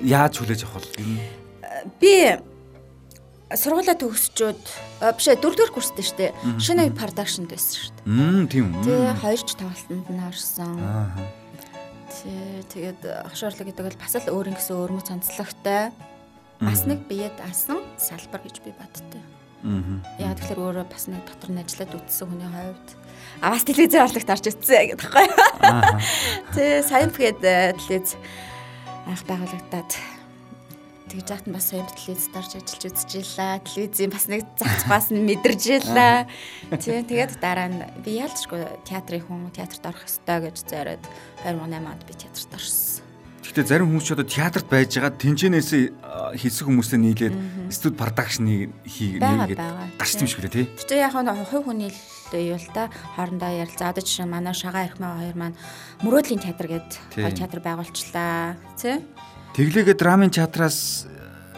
[0.01, 1.05] яаж хүлээж авах вэ?
[2.01, 2.41] Би
[3.53, 4.63] сургуулаа төгсчөөд
[5.17, 6.33] биш ээ дөрөвдүгээр курстэй шүү дээ.
[6.61, 8.05] Шинэ продакшнд байсан шүү дээ.
[8.11, 8.85] Мм тийм үү.
[8.85, 10.77] Тэ хоёр ч тавалтанд нь орсон.
[10.83, 11.15] Аа.
[12.11, 15.95] Тэ тэгээд хошин урлаг гэдэг бол бас л өөр юм гэсэн өөрмөц онцлогтой.
[16.61, 19.23] Бас нэг биед асан салбар гэж би боддтой.
[19.67, 20.01] Аа.
[20.21, 22.89] Яа тэгэхээр өөрөө бас нэг дотор нь ажиллаад үтсэн хүний хувьд
[23.41, 25.27] А бас телевизээр орлагт орж ирсэн гэдэг байхгүй.
[26.57, 28.17] Тэ сайн гээд э, телевиз
[29.05, 29.93] анх байгуулагдаад
[31.13, 33.61] тэгж яахад бас сайн телевизд орж ажиллаж үзчихлээ.
[33.69, 35.85] Телевизийн бас нэг зацгаас нь мэдэржээ.
[36.81, 41.05] Тий тэгээд дараа нь би ялчгүй театрын хүн театрт орох ёстой гэж зориод
[41.45, 43.06] 2008 онд би театрт орсон.
[43.57, 45.71] Гэхдээ зарим хүмүүс ч одоо театрт байж байгаа тэнцэнээс
[46.37, 47.35] хийсэн хүмүүстэй нийлээд
[47.73, 49.57] студ продакшныг хийгээд
[49.97, 50.65] гарч юм шиг лээ тий.
[50.77, 51.89] Тэгтээ яг нь хувь хүний
[52.37, 53.97] юу л та хоорондоо ярилцаа.
[53.97, 55.57] Одоо жишээ манай Шагаа Эрхмээ хоёр маань
[56.05, 58.61] мөрөөдлийн театр гэдэг гоё театр байгуулчлаа.
[58.77, 59.01] Тэ?
[59.57, 61.09] Тэглээгээ драмын театраас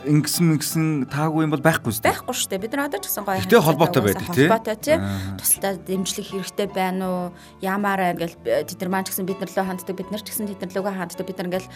[0.07, 2.13] ингэсэн мэгсэн таагүй юм бол байхгүй шүү дээ.
[2.13, 2.63] Байхгүй шүү дээ.
[2.63, 3.43] Бид нар одоо ч гэсэн гоё.
[3.43, 4.51] Гэтэ холбоотой байдаг тийм.
[4.51, 5.01] Холбоотой тийм.
[5.41, 7.25] Тусдаа дэмжлэх хэрэгтэй байна уу?
[7.59, 8.37] Ямаараа ингээл
[8.69, 10.73] тэд нар маань ч гэсэн бид нар лөө ханддаг, бид нар ч гэсэн тэд нар
[10.79, 11.27] лөөгөө ханддаг.
[11.27, 11.69] Бид нар ингээл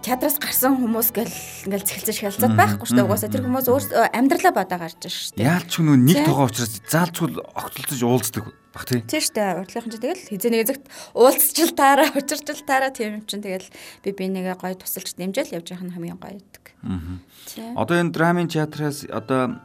[0.00, 3.06] театраас гарсан хүмүүс гэл ингээл цэхэлцэж шалцаад байхгүй шүү дээ.
[3.10, 3.84] Угаасаа тэр хүмүүс өөр
[4.14, 5.50] амьдралаа бодоо гарч шүү дээ.
[5.50, 8.44] Яалч нү нэг тоогоо учраас заалцгүй огтлолцож уулздаг
[8.76, 9.00] баг тий.
[9.00, 9.56] Тийм шүү дээ.
[9.64, 10.84] Урдлынхан чи тэгэл хизээ нэг зэгт
[11.16, 13.72] уулзчил таараа, учирчил таараа тийм юм чин тэгэл
[14.04, 16.64] би би нэгэ гоё тусалж дэмжээл явж явах нь хамгийн гоё гэдэг.
[16.84, 17.80] Аа.
[17.80, 19.56] Одоо энэ драмын театраас одоо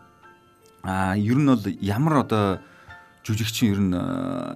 [0.88, 2.64] а ер нь бол ямар одоо
[3.22, 3.94] жүжигчин ер нь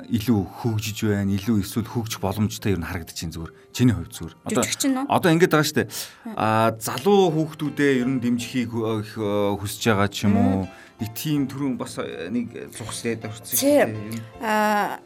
[0.09, 3.53] илүү хөгжиж байна, илүү эсвэл хөгжих боломжтой ер нь харагдаж байна зүгээр.
[3.69, 4.35] Чиний хувьд зүгээр.
[4.49, 4.63] Одоо
[5.05, 5.89] одоо ингэж байгаа шүү дээ.
[6.33, 10.57] А залуу хүүхдүүдээ ер нь дэмжихийг хүсэж байгаа ч юм уу
[10.97, 14.21] нэг тийм төрүн бас э, нэг зурхсээд орсон шүү дээ.
[14.41, 14.97] Аа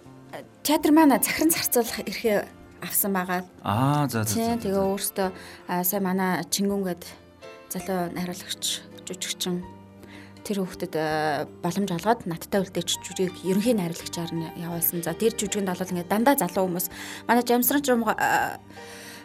[0.63, 2.47] театр маань захиран зарцуулах эрхээ
[2.79, 3.43] авсан байгаа.
[3.65, 4.55] Аа за за.
[4.55, 5.29] Тэгээ өөртөө
[5.83, 7.03] сая манай Чингүн гээд
[7.73, 9.78] залуу найруулагч жүжигчин
[10.43, 10.93] тэр хүүхдэд
[11.63, 15.03] боломж олгоод надтай үлдээч жүжиг ерөнхий найруулагчаар нь явуулсан.
[15.03, 16.87] За тэр жүжигэнд бол ингээд дандаа залуу хүмүүс
[17.27, 18.03] манай Жамсран журм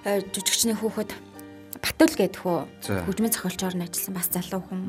[0.05, 1.11] жүжигчний хүүхэд
[1.85, 2.59] Батүл гэдэг хөө
[3.05, 4.81] хөгжмийн зохиолчоор нь ажилласан бас залуу хүн.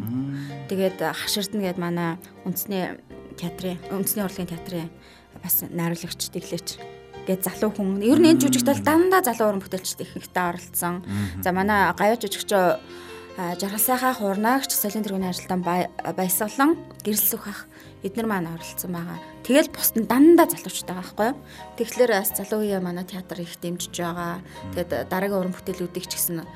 [0.71, 2.15] Тэгээд хаширдна гэд манай
[2.47, 2.95] үндэсний
[3.35, 4.87] театрын үндэсний урлагийн театрын
[5.43, 6.79] бас найруулагч тэглээч
[7.27, 7.99] гээд залуу хүн.
[7.99, 11.03] Ер нь энэ жүжигт бол дандаа залуу уран бүтээлчд их ихтэй оролцсон.
[11.43, 12.53] За манай гаяа жүжигч
[13.35, 17.67] жаргалсайхаа хурнаагч солин тэргүүний ажилтан баясгалан гэрэлсүх ах
[17.99, 19.19] эднэр маань оролцсон байгаа.
[19.43, 21.37] Тэгэл бусд нь дандаа залуучтай байгаа байхгүй юу?
[21.75, 24.39] Тэгэхээр бас залуу үеэ манай театр их дэмжиж байгаа.
[24.71, 26.47] Тэгээд дараагийн уран бүтээлүүдийг ч гэсэн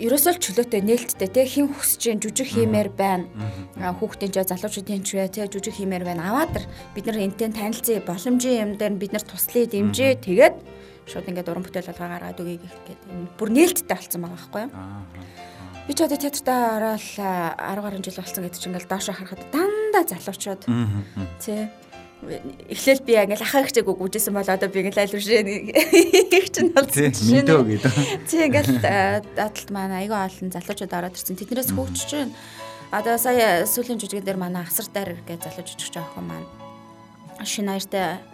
[0.00, 3.28] ерөөсөө чөлөөтэй нээлттэй те хин хүсэж जैन жүжиг хиймээр байна.
[3.76, 6.32] Хүүхдийн ч залуучуудын ч вэ те жүжиг хиймээр байна.
[6.32, 6.64] Аваад
[6.96, 10.26] бид нар энтэй танилцъя боломжийн юм дээр бид нар туслая дэмжээ.
[10.26, 10.56] Тэгээд
[11.06, 13.00] шууд ингээд уран бүтээл болгоо гаргаад үгүй гэхэд
[13.38, 14.72] бүр нээлттэй болсон байгаа байхгүй юу?
[15.84, 20.04] Би ч одоо театртаа ороод 10 гаруй жил болсон гэдэг чинь ингээл доошо харахад дандаа
[20.08, 20.62] залуучууд
[21.44, 21.68] тий
[22.72, 27.12] эхлээл би ингээл ахаа ихчээг үгүйжсэн бол одоо би ингээл айл үшээ их чинь болсон
[27.12, 27.92] мэдөө гэдэг.
[28.24, 31.36] Тий ингээл дадалт маань аягүй олон залуучууд ороод ирсэн.
[31.36, 32.32] Тэднээс хөгжиж байна.
[32.88, 36.48] Одоо сая сүүлийн жүжигэн дээр манай асар дайр гэж залуу жүжигч охин маань
[37.44, 38.24] шинэ аяртай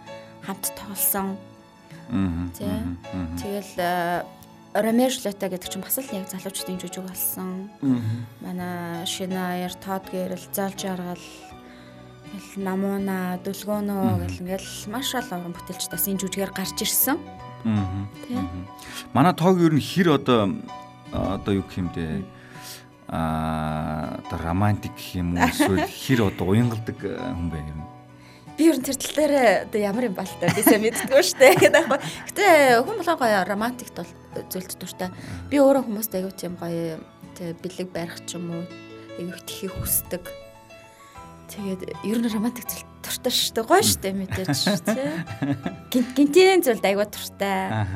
[0.47, 1.35] хамт тоглосон.
[2.55, 2.71] Тий.
[3.43, 3.75] Тэгэл
[4.73, 7.69] Ромео Жулета гэдэг чинь бас л яг залуучдын жүжиг болсон.
[8.39, 11.19] Манай шинэ аяр Тод гэрэл залж аргал
[12.31, 17.19] Ингээл намууна, дүлгөөнөө гэл ингээл маш олон уран бүтээлч бас энэ жүжигээр гарч ирсэн.
[17.67, 18.07] Аа.
[18.23, 18.47] Тийм.
[19.11, 20.55] Манай тоог ер нь хэр одоо
[21.11, 22.23] одоо юу гэх юм бэ?
[23.11, 27.87] Аа одоо романтик гэх юм уу эсвэл хэр одоо уянгалдаг хүн бэ ер нь?
[28.55, 29.33] Би ер нь тэр тал дээр
[29.67, 31.99] одоо ямар юм балтай би сайн мэддэггүй шүү дээ гэдэг аахгүй.
[32.31, 32.45] Гэтэ
[32.87, 34.11] хүн болгоо гоё романтикт бол
[34.49, 35.09] зүйлд дуртай.
[35.49, 36.99] Би өөрөө хүмүүст аягүй тийм гоё
[37.37, 38.63] тэг бэлэг барих ч юм уу
[39.19, 40.23] аягүй тхийг хүсдэг
[41.51, 43.67] Тэгээд ер нь романтик зүйл туртай шүү дээ.
[43.67, 44.55] Гоё шүү дээ мэдээж
[44.87, 45.11] тий.
[45.91, 47.91] Гинт гинтийн зүйлд айгуу туртай.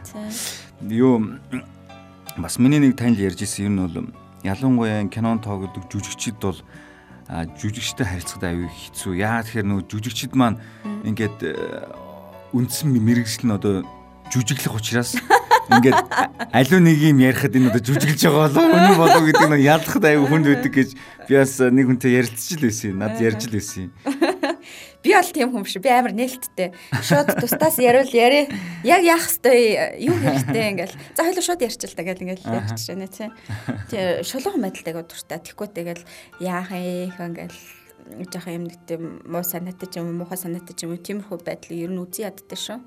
[0.00, 0.96] Тий.
[0.96, 1.36] Юу
[2.40, 4.08] бас миний нэг танил ярьж исэн юм нь бол
[4.48, 6.56] ялангуяа кинон тоглодог жүжигчид бол
[7.28, 9.12] жүжигчтэй харилцахад аюу хэцүү.
[9.20, 10.56] Яа тэгэхээр нөгөө жүжигчид маань
[11.04, 11.52] ингээд э,
[12.56, 13.84] үндсэн мэрэгжил нь одоо
[14.32, 15.16] жүжиглэх учраас
[15.70, 15.98] ингээд
[16.52, 20.26] аливаа нэг юм ярихад энэ одоо жүжиглж байгаа болов өнөө болов гэдэг нь ядлахад аюу
[20.30, 20.88] хүнд байдаг гэж
[21.26, 22.94] би бас нэг хүнтэй ярилцж л байсан.
[22.98, 23.90] Над ярьж л байсан.
[25.06, 25.76] Би бол тийм хүн биш.
[25.78, 26.72] Би амар нээлттэй.
[27.06, 28.50] Шууд тустаас яриул яри.
[28.82, 30.98] Яг яах хэвтэй юу хэрэгтэй ингээл.
[31.14, 33.30] За хоёул шууд ярьчих л та гэл ингээл ярьчих шэнэ тий.
[33.86, 35.38] Тий шулуун байдалтай дуртай.
[35.38, 36.02] Тэггүй тэгэл
[36.42, 37.54] яах юм ингээл
[38.06, 41.42] жоох юм нэг тийм муу санаатай ч юм уу муухай санаатай ч юм уу тиймэрхүү
[41.42, 42.78] байдлыг ер нь үзий яддаг шүү.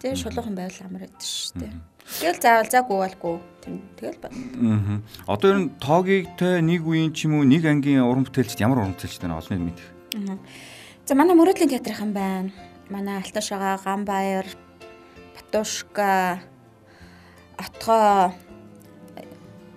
[0.00, 1.72] Тэгээ шулуухан байвал амар байдаг шүү дээ.
[2.06, 4.38] Тэгэл заавал заагүй болгүй тийм тэгэл байна.
[4.62, 5.34] Аа.
[5.36, 8.80] Одоо ер нь тоогийг те нэг үеийн ч юм уу нэг ангийн уран бүтээлчд ямар
[8.80, 9.86] уран бүтээлчтэй нэ олны мэдэх.
[10.14, 10.38] Аа.
[11.04, 12.50] За манай мөрөдлийн театрын байна.
[12.88, 14.46] Манай Алташгаа, Ганбаяр,
[15.34, 16.40] Батушка,
[17.58, 18.30] Отгоо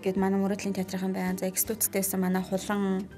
[0.06, 1.38] гэд манай мөрөдлийн театрын байна.
[1.38, 3.10] За экстуцтэйсэн манай хулан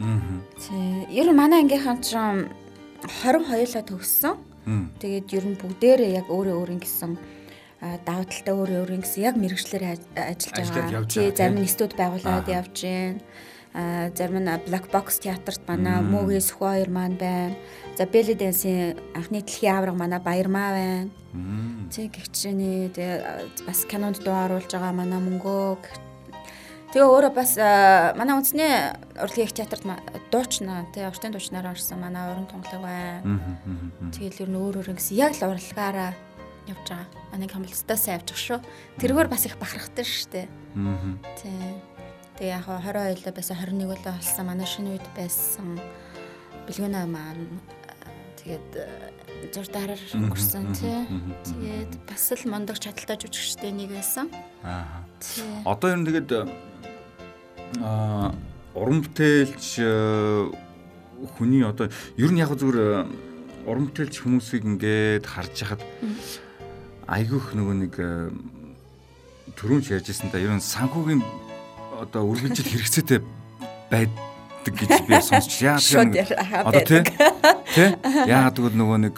[0.00, 1.06] Тий.
[1.12, 4.36] Ер нь манай ангийнхан ч 22-лаа төгссөн.
[5.00, 7.16] Тэгээд ер нь бүгдээрээ яг өөрөө өөрийн гэсэн
[7.80, 9.84] даваа талтай өөрөө өөрийн гэсэн яг мэрэгчлэр
[10.16, 11.04] ажиллаж байгаа.
[11.08, 13.20] Тий, зарим нь студ байгуулад явж байна.
[14.16, 17.56] Зарим нь Black Box театрт манай Мөгийн Сүхбаяр маань байна.
[17.96, 21.10] За Belly Dance-ийн анхны дэлхийн авраг манай Баярмаа байна.
[21.88, 26.09] Тий, гихчний тэгээ бас кинонд дуу оруулж байгаа манай Мөнгөө
[26.90, 27.54] Тэгээ өөрөө бас
[28.18, 28.74] манай үндэсний
[29.14, 29.86] урлагийн их театрт
[30.34, 33.38] дуучна тий уртын дуучнаар орсон манай уран тунгалаг байна.
[34.10, 36.18] Тэгэл ер нь өөр өөр гэсэн яг л урлагаараа
[36.66, 37.06] явж байгаа.
[37.30, 38.58] Манай явж байгаа шүү.
[38.98, 40.46] Тэргээр бас их бахархтай шүү дээ.
[41.38, 41.62] Тий.
[42.42, 45.78] Тэгээ яг 22 лөө байсан 21 лөө болсон манай шинэ үед байсан
[46.66, 47.62] бэлгүүнаа маань
[48.42, 48.70] тэгээд
[49.54, 51.06] зурдаараар өнгөрсөн тий.
[51.46, 54.26] Тэгээд бас л мондог чадaltaй жүжигчтэй нэг байсан.
[54.66, 55.06] Аа.
[55.70, 56.69] Одоо ер нь тэгээд
[57.78, 58.34] а
[58.74, 60.50] уран бүтээлч э,
[61.36, 63.06] хүний одоо ер нь яг зүгээр э,
[63.66, 65.82] уран бүтээлч хүмүүсийг ингээд харж хахад
[67.06, 68.30] айгүйх нөгөө нэг э,
[69.54, 70.42] түрүүнч ярьжсэн та.
[70.42, 71.22] Ер нь санхүүгийн
[71.98, 73.20] одоо үргэлжил хэрэгцээтэй
[73.90, 75.78] байдаг гэж би сонсч яа
[76.70, 77.02] одоо тий?
[78.26, 79.16] Яагаад гэвэл нөгөө нэг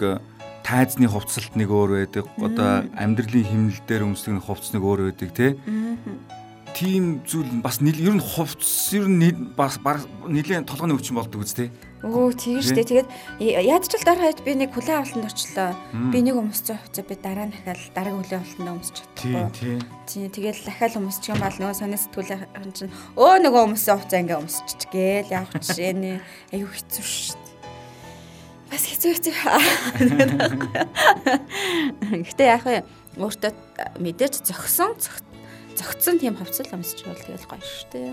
[0.65, 2.25] тайзны хувцалт нэг өөр байдаг.
[2.41, 5.51] Одоо амьдралын хэмнэл дээр өмсгөх хувцс нэг өөр байдаг тий
[6.83, 9.79] тийм зүйл бас ер нь хувцс ер нь бас
[10.27, 11.71] нэлийн толгойн өвчин болдог үст те.
[12.03, 12.91] Өө тийм шүү дээ.
[12.91, 13.09] Тэгээд
[13.63, 15.71] яаж ч л дараа хаяад би нэг хүлэн авалтанд очлоо.
[16.11, 19.47] Би нэг өмссөн хувцас би дараа нь дахиад дараагийн хүлэн авалтанд өмсч чадахгүй.
[19.55, 19.79] Тийм
[20.11, 20.31] тийм.
[20.35, 24.91] Тэгээд дахиад өмсчих юм бол нөгөө сони сэтгүүлийн чинь өө нөгөө өмссөн хувцас ингээ өмсчих
[24.91, 26.19] гээл явах жишээ нэ.
[26.51, 27.55] Аюу хэцүү шүү дээ.
[28.67, 29.35] Бас хэцүү хэцүү.
[32.27, 32.83] Гэтэ яах вэ?
[33.21, 33.53] өөртөө
[34.01, 34.97] мэдээж зөксөн
[35.77, 38.11] зөгцсөн тийм хувцал өмсч бол тэгэл гоё шүү дээ.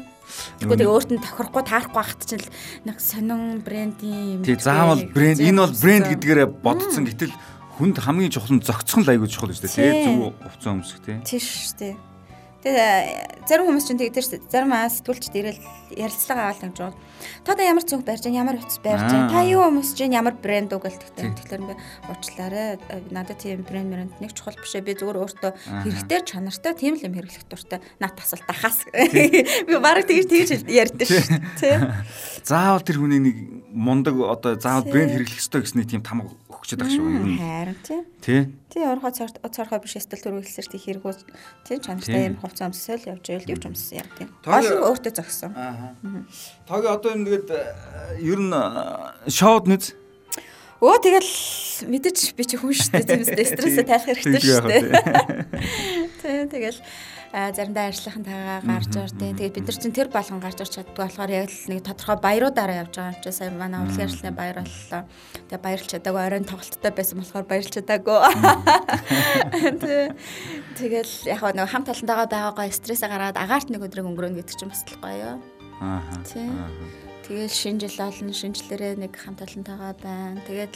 [0.63, 2.47] Тэгвэл тэгээ өөрт нь тохирохгүй таарахгүй байхад чинь
[2.85, 7.33] нэг сонин брендийн Тий заавал брэнд энэ бол брэнд гэдгээрээ бодсон гэтэл
[7.79, 9.75] хүнд хамгийн чухал нь зөгцсөн л айгүй чухал шүү дээ.
[9.75, 11.17] Тэгээ зөв хувцас өмсөх тий.
[11.23, 12.08] Тий шүү дээ.
[12.59, 14.39] Тэгээ зарим хүмүүс чинь тэгдэг шүү.
[14.51, 15.59] Зарим аа сэтгүүлчд ирэл
[15.95, 16.97] ярилцлага аваад гэж байна.
[17.47, 19.07] Та да ямар цүнх барьж ямар утас барьж.
[19.31, 21.31] Та юу хүмүүс чинь ямар брэнд үг гэлтэгтэй.
[21.39, 21.75] Тэгэхээр би
[22.11, 22.75] уучлаарай.
[23.15, 24.83] Надад тийм брэнд брэнд нэг чухал биш ээ.
[24.83, 25.51] Би зүгээр өөртөө
[25.87, 27.79] хэрэгтэй чанартай тийм л юм хэрэглэх дуртай.
[28.03, 28.83] Наад тасалт ахаас.
[28.91, 31.79] Би бараг тэгж тэгж ярьдээ шүү дээ.
[32.43, 33.35] Заавал тэр хүний нэг
[33.71, 36.27] мундаг одоо заавал брэнд хэрэглэх ёстой гэсний тийм тамга
[36.69, 37.25] өгчөд байгаа шүү юу.
[37.41, 38.01] Харин тий.
[38.21, 38.41] Тий.
[38.69, 41.13] Тий орхоо цорхоо биш эсвэл төрүүлсээр тий хэрэггүй
[41.65, 44.29] тий чанартай юм хувцас өмсөөл явж байл юу ч өмссөн яг тийм.
[44.45, 45.53] Гол өөртөө зогсон.
[45.57, 45.97] Аа.
[46.69, 49.97] Тоги одоо юм тэгээд э, ер нь э, шоуд нэз
[50.79, 51.31] Өө тэгэл
[51.91, 53.19] мэдээж би чи хүн шүү дээ.
[53.19, 54.83] Тиймээс стрессээ тайлах хэрэгтэй шүү дээ.
[56.23, 56.79] Тий, тэгэл
[57.29, 61.29] заримдаа ажлынхан тагаа гарч ордیں۔ Тэгээд бид нар чинь тэр болгон гарч орч чаддгүй болохоор
[61.29, 65.01] яг л нэг тодорхой баяруудаараа явж байгаа юм чи сая манай урлагийн ажлын баяр боллоо.
[65.45, 68.19] Тэгээд баярлж чадаагүй оройн тоглолттой байсан болохоор баярлж чадаагүй.
[70.81, 74.81] Тэгэл яг нэг хамт талантайгаа байгаагаа стрессээ гаргаад агаарт нэг өдрийг өнгөрөөнө гэдэг чинь бас
[74.89, 75.37] л гоё.
[75.85, 76.01] Аа.
[76.25, 76.49] Тий.
[77.29, 80.41] Тэгэл шинэ жил олон шинэ жилээрээ нэг хамт талантайгаа байна.
[80.49, 80.73] Тэгээд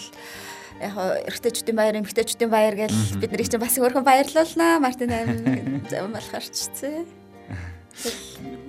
[0.82, 0.96] яг
[1.28, 4.80] эрэгтэйчүүдийн баяр, эмэгтэйчүүдийн баяр гэж бид нарыг чинь бас өөрхөн баярлуулнаа.
[4.80, 7.06] Мартин аймаг зам болохоор ч зэ.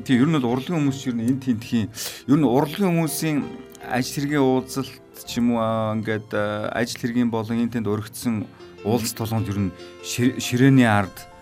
[0.05, 1.89] Тий, ер нь бол урлагийн хүмүүс ер нь энэ тентхийн
[2.29, 3.39] ер нь урлагийн хүмүүсийн
[3.89, 4.93] ажил хэргийн уулзалт
[5.25, 6.29] ч юм уу ингээд
[6.77, 8.45] ажил хэргийн болон энэ тэнд өргөцсөн
[8.85, 9.73] уулз толгонд ер нь
[10.05, 11.34] ширээний ард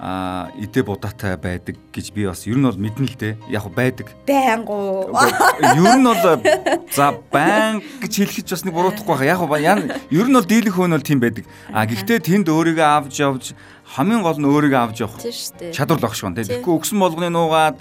[0.00, 3.34] аа идэ будаатай байдаг гэж би бас ер нь бол мэднэ л дээ.
[3.54, 4.10] Яг байдаг.
[4.26, 5.10] Байнгу.
[5.62, 6.18] Ер нь бол
[6.90, 9.62] за баян гэж хэлэх ч бас нэг буруутахгүй байгаа.
[9.62, 11.46] Яг ер нь бол дийлэх хөөн бол тийм байдаг.
[11.70, 13.54] А гэхдээ тэнд өөрийгөө авч явж
[13.94, 15.22] хамгийн гол нь өөрийгөө авч явах
[15.70, 16.42] чадвар л багш байна.
[16.42, 17.78] Тэгэхгүй өгсөн болгоны нуугаад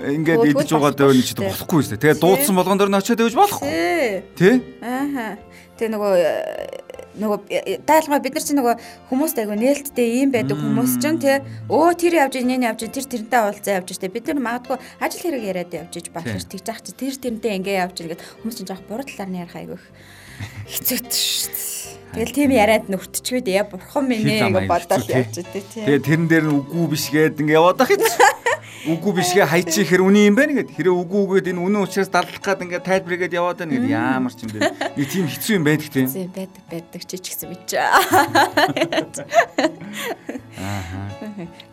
[0.00, 2.02] ингээд идэж байгаа нэг ч болохгүй шүү дээ.
[2.16, 3.70] Тэгээ дуудсан болгон дөрөв очиод дэвж болохгүй.
[4.34, 4.48] Тэ?
[4.80, 5.36] Аа.
[5.76, 6.12] Тэгээ нөгөө
[7.20, 8.74] нөгөө дайлгаа бид нар чинь нөгөө
[9.12, 11.36] хүмүүст айгу нээлттэй ийм байдаг хүмүүс ч тий
[11.68, 14.08] өө тэр явж энэ явж тэр тэрнтэй уулзаа явж штэ.
[14.08, 17.82] Бид нар магадгүй ажил хэрэг яриад явж иж болохоор тэгж ах чи тэр тэрнтэй ингээ
[17.84, 19.78] явж ингээд хүмүүс чинь жоох буруу талаар нь ярих айгу
[20.66, 21.79] хэцүүт штэ
[22.10, 25.84] Тэгэл тийм яриад нүртчгээд яа бурхан минь ингээ бодоод явж дээ тий.
[25.86, 28.02] Тэгээ тэрэн дээр нь үгүй биш гээд ингээ яваад ах юм.
[28.80, 30.72] Үгүй бишгээ хайчих хэр үний юм байна гэд.
[30.72, 34.48] Хэрэв үгүй үгээд энэ үнэн учраас дадлах гад ингээд тайлбаргээд яваад байна гэд яамар ч
[34.48, 34.72] юм бэ.
[34.96, 36.08] Нэг тийм хэцүү юм байдаг тийм.
[36.08, 37.76] Тийм байдаг байдаг ч ч гэсэн мэд.
[37.76, 38.00] Аа.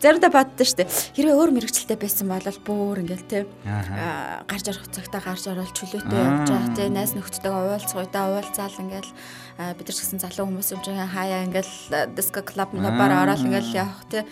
[0.04, 0.84] Заримдаа боддоо штэ.
[1.16, 3.48] Хэрэв өөр мэрэгчлээ байсан бол бүр ингээл тийм.
[3.64, 6.92] Аа гарч орох цагтаа гарч орол чөлөөтэй явж байгаа тийм.
[6.92, 9.08] Найс нөхдөдөө уулзгуудаа уулзаал ингээл
[9.58, 13.74] бид нар ч гэсэн залуу хүмүүс юм чинь хаяа ингээл диско клуб набаар ороод ингээл
[13.74, 14.22] явах тийм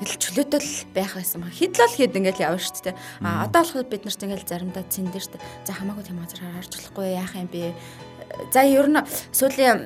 [0.00, 2.96] ингээл чөлөөтэй л байх байсан ба хэд л хэд ингээл явна шүү дээ.
[3.20, 5.44] А одоо болохоор бид нарт ингээл заримдаа цэн дээр шүү дээ.
[5.68, 7.76] За хамаагүй тийм газар харж болохгүй яах юм бэ?
[8.56, 9.04] За ер нь
[9.36, 9.78] сүүлийн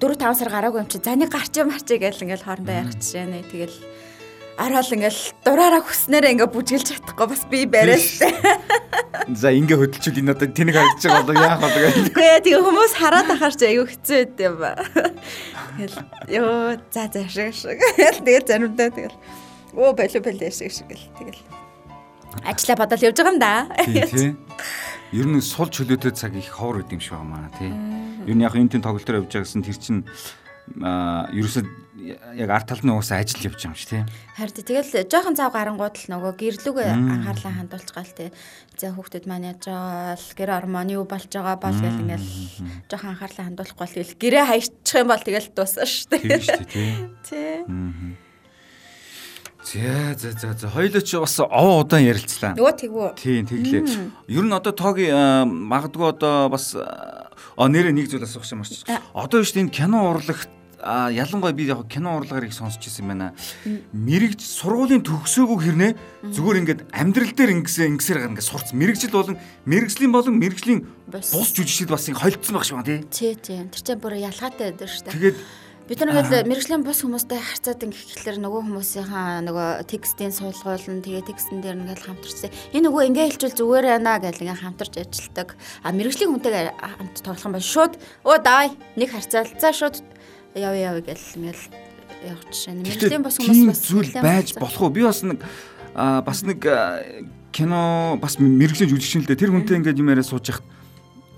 [0.00, 2.96] 4 5 сар гараагүй юм чи за нэг гарч юм харчээ гэл ингээл хоорондоо ярих
[2.98, 3.44] жишээ нэ.
[3.52, 3.76] Тэгэл
[4.58, 8.22] ороод ингээл дураараа хүснээрээ ингээ бүжгэлж чадахгүй бас би барайс.
[9.34, 11.96] За ингээ хөдөлчүүл энэ одоо тэнэг харагдаж байгаа бол яах вэ гэх.
[12.12, 14.70] Үгүй ээ тэгээ хүмүүс хараад ахаар чи аюу хэцүү байд юм ба.
[15.74, 15.96] Тэгэл
[16.38, 17.78] ёо за за шиг шиг.
[18.22, 19.16] Тэгэл заримдаа тэгэл
[19.76, 21.42] Оо болоо болоо шиг шиг гэл тэгэл.
[22.46, 23.66] Ажлаа бодол явж байгаа юм да.
[23.84, 24.36] Тий.
[25.12, 27.74] Ер нь сул чөлөөтэй цаг их ховор үт юм шиг байна тий.
[28.26, 30.06] Ер нь яг энэ тийм тоглолтоор явж байгаа гэсэн тэр чинь
[30.78, 34.02] ерөөсөө яг арт талны уусаа ажил явж байгаа юм чи тий.
[34.36, 38.30] Харин тэгэл жоохон цав гарангууд л нөгөө гэрлүүгээ анхаарлаа хандуулж гал тий.
[38.76, 42.30] За хүүхдүүд маань яаж байгаа л гэр ормон юу болж байгаа бол гэл ингээл
[42.92, 46.20] жоохон анхаарлаа хандуулахгүй бол тэгэл гэрээ хаячих юм бол тэгэл дуусна шүү дээ.
[46.20, 46.92] Тийм шүү дээ
[47.28, 47.58] тий.
[47.64, 48.22] Тий.
[49.64, 52.52] За за за за хоёул ч бас овоо удаан ярилцлаа.
[52.52, 53.08] Нөгөө тэгвүү.
[53.16, 53.82] Тийм тэглээ.
[54.28, 58.84] Ер нь одоо тоогийн магадгүй одоо бас а нэрээ нэг зүйл асуух юм арч.
[59.16, 60.52] Одоо дээ энэ кино урлагт
[60.84, 63.32] а ялангуяа би яг кино урлагаар их сонсч ирсэн байна.
[63.64, 65.92] Мэрэгж сургуулийн төгсөөгүй хэрнээ
[66.28, 68.76] зүгээр ингээд амьдрал дээр ингэсээ ингэсээр гар ингээд сурц.
[68.76, 73.00] Мэрэгжил болон мэрэгжлийн болон мэрэгжлийн бус жүжигчд бас ингэ холдсон баг шиг байна тий.
[73.08, 73.64] Тий тий.
[73.72, 75.16] Тэр чинь бүр ялгаатай байдаг шүү дээ.
[75.16, 75.38] Тэгээд
[75.84, 81.60] Бид нар ингээл мэрэгжлийн бус хүмүүстэй харьцаад ингээхлээр нөгөө хүмүүсийнхаа нөгөө текстийн суулгуулна тэгээ текстэн
[81.60, 82.48] дээр ингээл хамтарчсан.
[82.72, 85.52] Энэ нөгөө ингээ хэлжүүл зүгээр байна гэл ингээ хамтарч ажилладаг.
[85.84, 89.96] А мэрэгжлийн хүнтэйгээ хамт тоглох юм бол шууд өө давай нэг харьцаалцаа шууд
[90.54, 91.62] яв яв гэл ингээл
[92.24, 92.74] явах жишээ.
[92.74, 94.94] Мэрэгжлийн бус хүмүүс бас зүйл байж болох уу?
[94.94, 95.38] Би бас нэг
[95.94, 96.60] бас нэг
[97.52, 100.66] кино бас мэрэгжлийн жүжигчин л дээ тэр хүнтэй ингээд юм яриа сууж яхад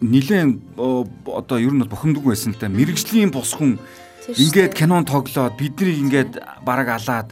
[0.00, 3.80] нилээн одоо ер нь бухимдгүй байсан л да мэрэгжлийн бус хүн
[4.26, 6.32] Ингээд кинон тоглоод биднийг ингээд
[6.66, 7.30] бараг алаад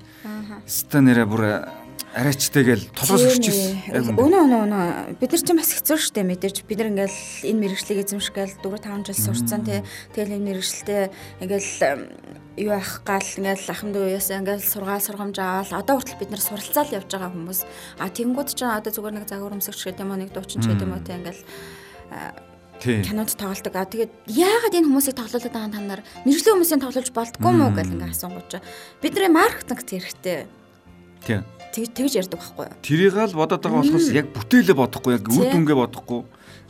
[0.62, 1.66] ста нэрэ бүр
[2.14, 4.14] арайчтай гээл толгоос өччихсэн.
[4.14, 4.84] Өнөө өнөө өнөө
[5.18, 7.18] бид нар ч бас хэцүү шттэ мэдээж бид нар ингээл
[7.50, 9.82] энэ мэрэгчлийг эзэмшгээл 4 5 жил сурцсан тий.
[10.14, 11.02] Тэгэл энэ мэрэгчлээ
[11.42, 11.70] ингээл
[12.62, 16.94] юу ах гал ингээл ахмад уяас ингээл сургаал сургамж аваад одоо хүртэл бид нар суралцаал
[16.94, 17.60] явж байгаа хүмүүс.
[17.98, 20.86] А тэнгууд ч одоо зүгээр нэг загвар өмсөгч гэдэг юм уу нэг дуучин ч гэдэг
[20.86, 21.42] юм уу тий ингээл
[22.78, 23.74] кинонд тоглолдог.
[23.74, 27.90] А тэгээд яагаад энэ хүмүүсийг тоглоулаад байгаа та нар мэрэгжлийн хүмүүсийн тоглуулж болдгоо мó гэл
[27.90, 28.62] ингээ асуугооч.
[29.02, 30.46] Бидний маркетинг хэрэгтэй.
[31.26, 31.42] Тийм
[31.74, 32.78] тэгж тэгж ярьдаг байхгүй юу?
[32.86, 36.20] Тэрийг л бодоод байгаа болохоос яг бүтээлээ бодохгүй яг үр дүнгээ бодохгүй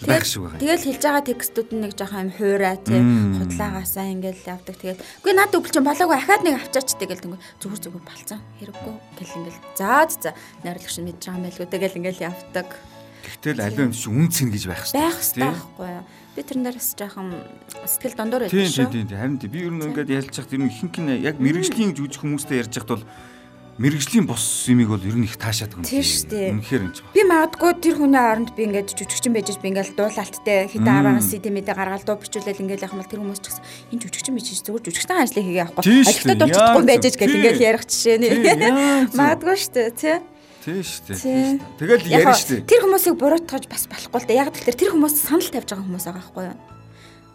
[0.03, 0.61] байх шиг байгаа.
[0.61, 4.75] Тэгэл хэлж байгаа текстүүд нь нэг жоохон юм хуурай тий худлаагаасаа ингээл явдаг.
[4.81, 8.95] Тэгээд үгүй над өвл чинь болоогүй ахаад нэг авчаач тэгэл тэнгүү зүгээр зүгээр балцсан хэрэггүй
[9.21, 10.31] гэл ингээл заад за
[10.65, 12.69] найрлагч мэдж байгаа юм байлгүй тэгэл ингээл явдаг.
[13.25, 15.01] Тэгтэл аливаа юм чи үн цэн гэж байх хэрэгтэй.
[15.01, 16.05] Байх хэрэгтэй байхгүй юу?
[16.35, 17.29] Би тэрнээс жоохон
[17.87, 18.91] сэтгэл дондор байдаг шүү.
[18.91, 21.95] Тийм тийм тийм харин би ер нь ингээд ялж ер нь ихэнх нь яг мэрэгжлийн
[21.95, 23.05] жүжиг хүмүүстэй ярьж хахад бол
[23.75, 25.83] мэрэгжлийн бос юмыг бол ер нь их таашаад гэнэ.
[25.83, 26.51] Тийм шүү дээ.
[26.62, 27.03] Үнэхээр энэ ч.
[27.11, 31.75] Би магадгүй тэр хүний оронд би ингээд жүжигчин байж би ингээд дуулалттай хитэ аваас CD-мэдэ
[31.75, 33.66] гаргаад дуу бичүүлэл ингээд яхам бол тэр хүмүүс ч гэсэн
[33.99, 35.83] энэ жүжигчин биш зүгээр жүжигчтэй ажлыг хийгээ авахгүй.
[36.07, 38.29] Ажилтаа дуулж чадахгүй байж гэл ингээд ярих жишээ нэ.
[39.11, 40.16] Магадгүй шүү дээ тий.
[40.64, 41.59] Шүү дээ.
[41.75, 42.68] Тэгэл ярина шүү дээ.
[42.70, 44.39] Тэр хүмүүсийг буруутгаж бас болохгүй л дээ.
[44.39, 46.59] Яг тэгэхээр тэр хүмүүс санал тавьж байгаа хүмүүс байгаа байхгүй юу?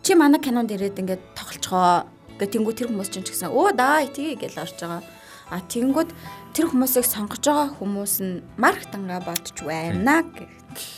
[0.02, 2.08] Чи манай кинонд ирээд ингээд тоглолцгоо.
[2.40, 5.04] Гэ тэнгуү тэр хүмүүс чинь ч гэсэн өө даа тий гэж орж байгаа
[5.50, 6.10] А тэгэнгүүт
[6.54, 10.50] тэр хүмүүсийг сонгож байгаа хүмүүс нь маркетингаа бодож байна гэх.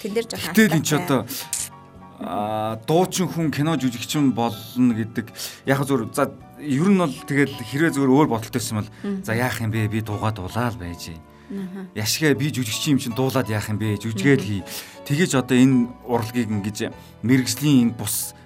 [0.03, 1.23] Тэн дээр жоохон Тэгэл эн чи одоо
[2.21, 5.31] а дуучин хүн кино жүжигчин болно гэдэг
[5.65, 6.29] яг зөв за
[6.59, 8.89] ер нь бол тэгэл хэрвээ зөвөр өөр бодолтойсэн бол
[9.25, 9.89] за яах юм бэ?
[9.89, 11.17] Би дуугаа дуулаад байж
[11.95, 13.97] яшгээ би жүжигчин юм чин дуулаад яах юм бэ?
[13.97, 14.61] Жүжигээл хий.
[15.07, 16.93] Тэгэж одоо энэ урлагийг ингэж
[17.25, 18.37] мэрэгжлийн энэ бус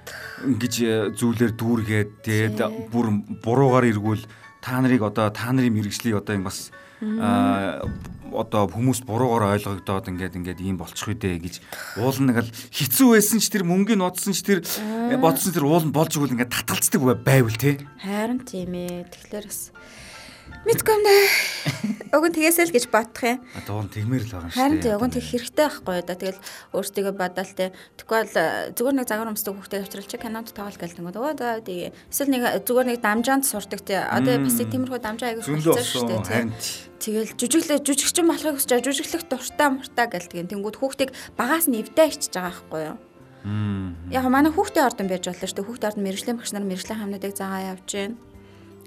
[0.46, 0.74] ингэж
[1.20, 2.58] зүйлээр дүүргээд тэгээд
[2.90, 3.06] бүр
[3.44, 4.24] буруугаар эргүүл
[4.66, 6.74] та нарыг одоо та нарын мэрэгжлийг одоо юм бас
[8.34, 11.56] одоо хүмүүс буруугаар ойлгогдоод ингээд ингээд ийм болчих үедээ гэж
[12.02, 14.66] уул нэг л хэцүү байсан ч тэр мөнгөний нотсон ч тэр
[15.22, 17.86] бодсон тэр уул нь болж игэл ингээд татгалцдаг байвал те.
[18.02, 19.06] Харин тийм ээ.
[19.14, 19.70] Тэгэхээр бас
[20.66, 21.22] Мэдгүй юм даа.
[22.16, 23.38] Уг нь тэгээсэй л гэж бодох юм.
[23.44, 24.62] Нь тэгмээр л байгаа юм шиг.
[24.62, 26.16] Харин тийм уг нь тэг хэрэгтэй байхгүй да.
[26.18, 26.42] Тэгэл
[26.74, 27.66] өөртөө бодоол те.
[28.02, 31.06] Тэгвэл э, зүгээр нэг загвар өмсдөг хүүхдээ авчрал чи кинонд тоглол гэлдэг.
[31.06, 31.94] Өө за тэгээ.
[32.10, 34.02] Эсвэл нэг зүгээр нэг дамжаанд сурдаг те.
[34.02, 36.38] Одоо бас тиймэрхүү дамжаа хэлсэн шүү дээ те.
[37.04, 40.50] Тэгэл жүжиглээ жүжигчин болохыг хүсэж жүжиглэх дуртай муртай гэлдэг.
[40.50, 42.98] Тэнгүүд хүүхдийг багаас нь эвдээ ичж байгаа байхгүй юу?
[44.10, 45.68] Яг манай хүүхдээ ордон байж болно шүү дээ.
[45.70, 48.18] Хүүхдээ ордон мэрэгжлийн багш нар мэрэгжлийн хамнуудыг заагаа явж байна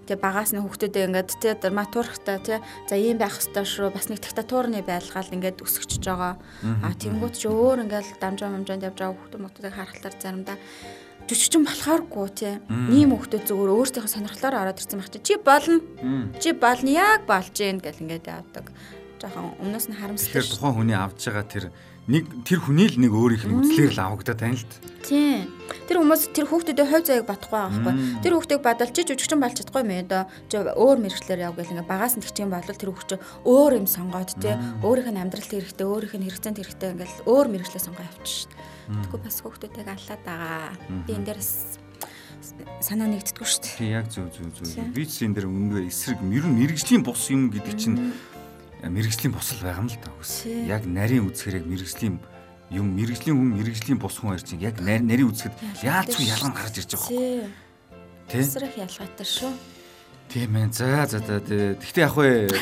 [0.09, 4.25] Тэгээ багаас нь хүүхдүүдээ ингээд тий драматургтай тий за ийм байх хэвээр шүү бас нэг
[4.25, 6.41] диктатурны байлгаал ингээд өсөж байгаа.
[6.65, 10.57] А тэнгуут ч өөр ингээд дамжаа мамжаанд явж байгаа хүүхдүүд мөхдүүдийг харахтаар заримдаа
[11.29, 12.55] жүжигчин болохооргүй тий.
[12.89, 15.85] Ийм хүүхдүүд зөвөр өөрсдийнхөө сонирхлоор ороод ирсэн байх чи болно.
[16.41, 18.73] Чи болно яг болж гин гэл ингээд явдаг.
[19.21, 20.33] Жохон өмнөөс нь харамсдаг.
[20.33, 21.65] Тэгэхээр тухайн хүний авж байгаа тэр
[22.09, 24.81] нэг тэр хүний л нэг өөрийнх нь үзлээр л авагдаад тань л т.
[25.05, 25.45] Тийм.
[25.85, 27.95] Тэр хүмүүс тэр хүүхдүүдэд хувь заяаг батахгүй байгаа байхгүй.
[28.25, 30.25] Тэр хүүхдийг бадал чи жүжигчин болж чадахгүй мэй доо.
[30.49, 34.41] Өөр мэрэгчлэр яв гэл ингээ багаас нь тэгчих юм бол тэр хүүхд өөр юм сонгоод
[34.41, 39.05] тий өөрийнх нь амьдралт хэрэгтэй өөрийнх нь хэрэгцээнд хэрэгтэй ингээл өөр мэрэгчлээ сонгоо явчих дээ.
[39.05, 40.73] Тэгвэл бас хүүхдүүдийг аллаад байгаа.
[41.05, 41.53] Би энэ дээрс
[42.81, 43.77] санаа нэгддэггүй шүү дээ.
[43.77, 44.81] Тийм яг зөв зөв зөв.
[44.97, 47.97] Би ч энэ дээр үнэхээр эсрэг мэрэгжлийн бус юм гэдэг чинь
[48.83, 50.11] мэрэгжлийн босол байгаа юм л та.
[50.67, 52.15] Яг нарийн үзэхэр яг мэрэгжлийн
[52.71, 56.93] юм мэрэгжлийн хүн мэрэгжлийн бус хүн хоёр чинь яг нарийн үзэхэд яалчгүй ялгам гарч ирж
[56.95, 57.51] байгаа юм.
[58.29, 58.45] Тэ?
[58.45, 59.53] Эсрэх ялгаатай шүү.
[60.29, 60.69] Тийм ээ.
[60.71, 61.41] За за за.
[61.41, 62.53] Гэхдээ яг вэ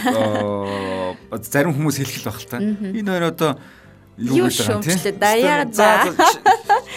[1.42, 2.62] зарим хүмүүс хэлэх л байх л та.
[2.62, 3.50] Энэ хоёр одоо
[4.16, 6.14] юу шөмжлөө даяа за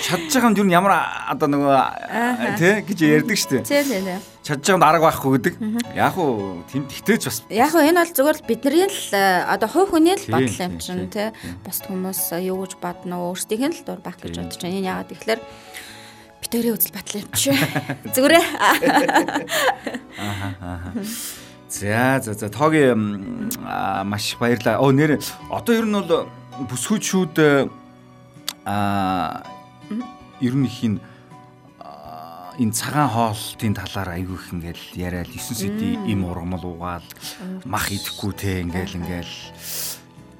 [0.05, 0.93] чадж байгаа юм юу ямар
[1.27, 3.65] одоо нөгөө тий гэж ярьдаг штеп.
[3.65, 4.21] Тийм тийм.
[4.39, 5.55] Чадж байгаа арга байхгүй гэдэг.
[5.99, 7.43] Яг уу тийм тэгтээч бас.
[7.51, 8.99] Яг уу энэ бол зүгээр л бидний л
[9.51, 11.35] одоо хувь хүний л бодол юм чинь тий.
[11.67, 14.79] Бус хүмүүс юу гэж бодно өөрсдийнх нь л дур байх гэж бодож байна.
[14.79, 15.41] Энэ яагаад тэгэхээр
[16.39, 17.51] битэрийн үзэл батал юм чи.
[18.15, 18.47] Зүгээрээ.
[21.69, 23.51] За за за тоогийн
[24.07, 24.79] маш баярлаа.
[24.79, 25.19] Оо нэр
[25.51, 26.31] одоо ер нь бол
[26.63, 27.35] бүсгүйчүүд
[28.65, 29.43] аа
[30.39, 30.99] ер нь их энэ
[32.59, 37.07] энэ цагаан хоолтын талаар айгүй их ингээл яриад 9 сэди им ургамал угаал
[37.63, 39.35] мах идэхгүй те ингээл ингээл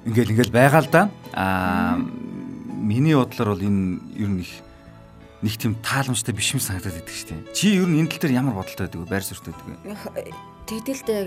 [0.04, 1.02] ингээл ингээл байгаа л да.
[1.32, 4.52] Аа миний бодлоор бол энэ ер нь их
[5.40, 7.54] нэг тийм тааламжтай биш юм санагдаад идэг шүү дээ.
[7.56, 9.08] Чи ер нь энэ тал дээр ямар бодолтой байдаг вэ?
[9.08, 10.32] Байр суурьтай байдаг вэ?
[10.68, 11.20] Тэгдэлтэй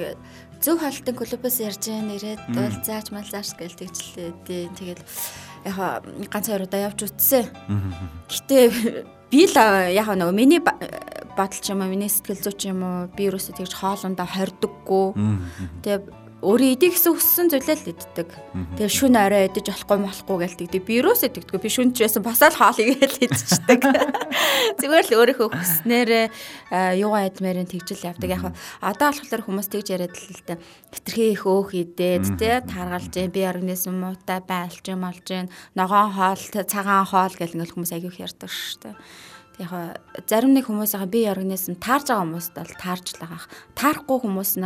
[0.61, 4.29] зөв хаалтын клубээс ярьж нэрэд бол зааж мал зааш гэж тэгчлээ.
[4.77, 5.01] Тэгэл
[5.65, 7.49] яг ганц хоёр удаа явж үтсэн.
[8.29, 9.57] Гэтэ би л
[9.89, 13.57] яг нөгөө миний бодол ч юм уу миний сэтгэл зүй ч юм уу би юусоо
[13.57, 15.17] тэгж хоолундаа хордоггүй.
[15.81, 18.30] Тэгээ өөрөө идэх гэсэн хүссэн зүйлээ л иддэг.
[18.78, 20.86] Тэгээ шүн орой идэж болохгүй болохгүй гэлдэг.
[20.86, 21.59] Би юусоо идэгдэггүй.
[21.59, 23.80] Би шүн ч байсан басаал хоолыг л идчихдэг.
[24.78, 26.26] Зүгээр л өөрийнхөө хүснээрээ
[27.02, 28.30] юугаа идмээрэн тэгжил явдаг.
[28.30, 30.62] Яг одоо болохоор хүмүүс тэгж яриад л л дээ.
[30.94, 36.14] Хитрхи их өөх идээд тэ таргалж जैन би организм муутай байлж юм олж जैन ногоон
[36.14, 38.96] хоол цагаан хоол гэл ингээл хүмүүс аягүй их ярьдаг шүү дээ
[39.61, 43.41] яг зарим нэг хүмүүс яг би организм таарж байгаа хүмүүст бол таарж л байгаа.
[43.77, 44.65] Таарахгүй хүмүүс нь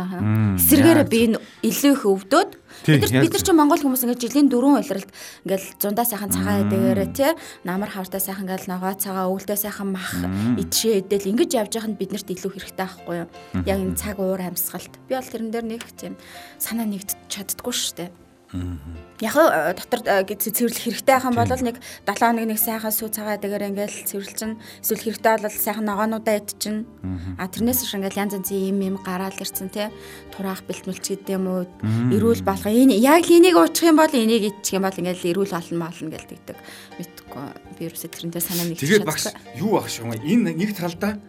[0.56, 1.20] эсэргээрээ би
[1.68, 2.50] илүү их өвдөд
[2.88, 5.10] бид нар бид нар чи монгол хүмүүс ингээд жилийн дөрвөн улиралд
[5.44, 7.32] ингээд зундаа сайхан цагаан эдэгээрээ тий
[7.68, 10.12] намар хавтаа сайхан ингээд ногоо цагаа өвөлдөө сайхан мах
[10.56, 13.28] идшээ идэл ингэж явж байхад биднэрт илүү хэрэгтэй байхгүй юу?
[13.68, 14.94] Яг энэ цаг уур амьсгалт.
[15.04, 16.16] Би бол тэрэн дээр нэг тийм
[16.56, 18.27] санаа нэгт чаддггүй шүү дээ.
[18.48, 21.76] Яг э, дотор э, цэвэрлэх хэрэгтэй байхan бол нэг
[22.08, 26.88] 7 хоног нэг сайхан сүү цагаа дэгээр ингээл цэвэрлчин эсвэл хэрэгтэй бол сайхан ногоонуудаа идчин.
[27.36, 29.92] А тэрнээс ш ингээл янз янзын юм юм гараал ирсэн те.
[30.32, 31.68] Тураах бэлтмэлч гэдэг юм уу?
[32.08, 35.76] Эрүүл болгоо энэ яг энийг уучих юм бол энийг идчих юм бол ингээл эрүүл болно
[35.76, 36.56] маална гээл тэгдэг.
[36.96, 37.44] Мэдхгүй.
[37.76, 39.28] Би ерөөсө тэрнээ санаа нэг Тэгээд багш
[39.60, 41.20] юу баг шиг юм энэ нэг талдаа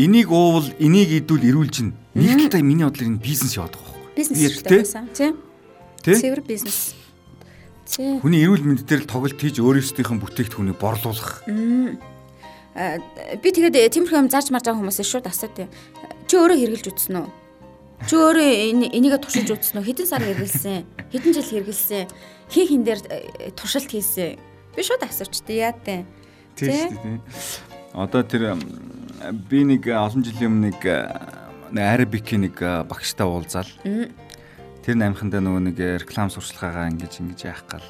[0.00, 1.92] энийг уувал энийг идвэл эрүүл чинь.
[2.16, 4.16] Нэг талдаа миний бодлоор энэ бизнес яваад байгаа байхгүй.
[4.16, 5.12] Бизнес шүү дээ.
[5.12, 5.51] Тийм
[6.02, 6.94] Цэвэр бизнес.
[7.86, 11.44] Хүний эрүүл мэнд дээр л тоглолт хийж өөрөөсдийнхэн бүтээгдэхүүнийг борлуулах.
[12.72, 15.68] Би тэгээд э, тиймэрхүү юм зарж марж байгаа хүмүүсээс шууд асуудаг.
[16.24, 17.28] Чи өөрөө хэрглэж үтсэн үү?
[18.08, 18.48] Чи өөрөө
[18.96, 19.88] энийгээ туршиж үтсэн үү?
[19.92, 20.88] Хэдэн сар хэргэлсэн?
[21.12, 22.08] Хэдэн жил хэргэлсэн?
[22.48, 24.40] Хин хин дээр э, туршилт хийсэн?
[24.72, 26.08] Би шууд асуучдээ яа тээ.
[26.56, 27.20] Тийм.
[27.92, 28.56] Одоо тэр
[29.52, 30.80] би нэг олон жилийн өмнө нэг
[31.76, 32.56] Арабикийн нэг
[32.88, 33.68] багштай уулзаал
[34.82, 37.86] тэр намхандаа нөгөө нэг реклам сурчлагаагаа ингэж ингэж яах гал.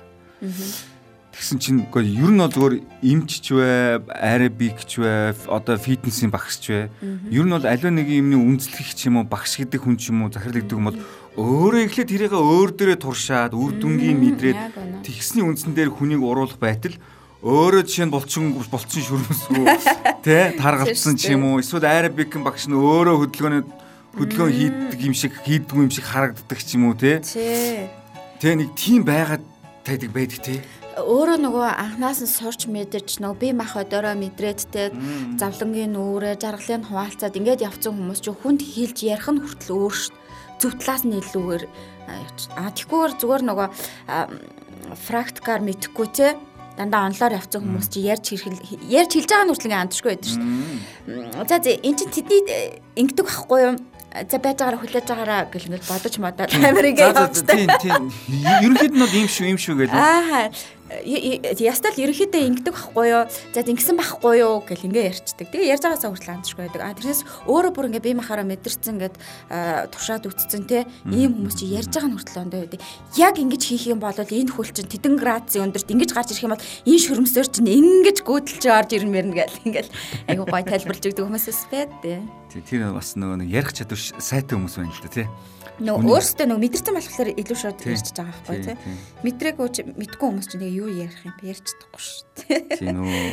[1.32, 6.92] Тэгсэн чинь үгүй ер нь бол зүгээр эмчч вэ, арабикч вэ, одоо фитнесийн багшч вэ.
[7.32, 10.28] Ер нь бол аливаа нэг юмны үндэслэх ч юм уу, багш гэдэг хүн ч юм
[10.28, 11.00] уу захирлагддаг юм бол
[11.40, 14.60] өөрөө эхлээд тэрийг өөр дээрээ туршаад, үр дүнгийн мэдрээд
[15.08, 16.92] тэгсний үндсэн дээр хүнийг уруулах байтал
[17.40, 19.64] өөрөө жишээ нь булчин булчин шүрмэсгүй
[20.28, 21.64] тэ таргалцсан ч юм уу.
[21.64, 23.64] Эсвэл арабикэн багш нь өөрөө хөдөлгөөний
[24.16, 27.24] хөдөлгөөн хийдэг юм шиг хийдгүй юм шиг харагддаг ч юм уу те.
[27.24, 27.88] Тий.
[28.40, 29.42] Тэгээ нэг тийм байгаад
[29.84, 30.60] тайдаг байдаг те.
[30.92, 34.92] Өөрөө нөгөө анханаас нь сурч мэдэрч нөгөө би мах өдөрөө мэдрээд те
[35.40, 40.12] завлангийн нүрээ жаргалын хуваалцаад ингээд явцсан хүмүүс ч хүнд хилж ярих нь хүртэл өөр ш.
[40.60, 41.64] Зөв талаас нь илүүгээр
[42.60, 43.68] а тэгхгүйгээр зүгээр нөгөө
[45.08, 46.36] практикаар мэдхгүй те
[46.76, 50.44] дандаа онлоор явцсан хүмүүс чи ярьж ярьж хэлж байгаа нь хүртэл ингээд андшгүй байдаг шүү
[50.44, 51.48] дээ.
[51.48, 52.40] За за эн чинь тэдний
[53.00, 53.74] ингэдэг байхгүй юу?
[54.12, 57.56] За байж байгаараа хүлээж байгаараа гэл ингээд бодож модоод амар ингээд явцдаг.
[57.56, 58.02] Тийм тийм.
[58.60, 59.96] Ерөнхийд нь бол ийм шүү ийм шүү гэдэг.
[59.96, 60.52] Аа
[61.04, 63.24] ястал ерөнхийдөө ингэдэг байхгүй юу?
[63.54, 65.46] За ингэсэн байхгүй юу гэл ингээ ярьцдаг.
[65.48, 66.82] Тэгээ ярьж байгаасаа хүртэл андчгүй байдаг.
[66.84, 69.14] А тэрнээс өөрөө бүр ингээ бие махаараа мэдэрсэн гэд
[69.90, 72.80] туршаад үтцсэн те ийм хүмүүс чи ярьж байгаа нь хүртэл ондоо байдаг.
[73.16, 76.54] Яг ингэж хийх юм бол энэ хөл чин тэдэн градусын өндөрт ингэж гарч ирэх юм
[76.54, 79.90] бол энэ шөрмсөөр чин ингэж гүйдэлж орж ирнэ мэрнэ гэл ингээл
[80.28, 82.22] айгу гой тайлбарлаж өгдөг хүмүүсээс байдаг.
[82.52, 85.26] Тэр бас нөгөө ярих чадвар сайтай хүмүүс байна л да тий
[85.80, 88.76] нөгөө өөрсдөө нөгөө мэдэрсэн болохоор илүү шууд ярьчихж байгаа байхгүй тий.
[89.24, 92.60] Мэдрээгүй мэдгүй хүмүүс чинь тэгээ юу ярих юм ярьж чадахгүй шүү дээ.
[92.82, 93.24] Тий нөгөө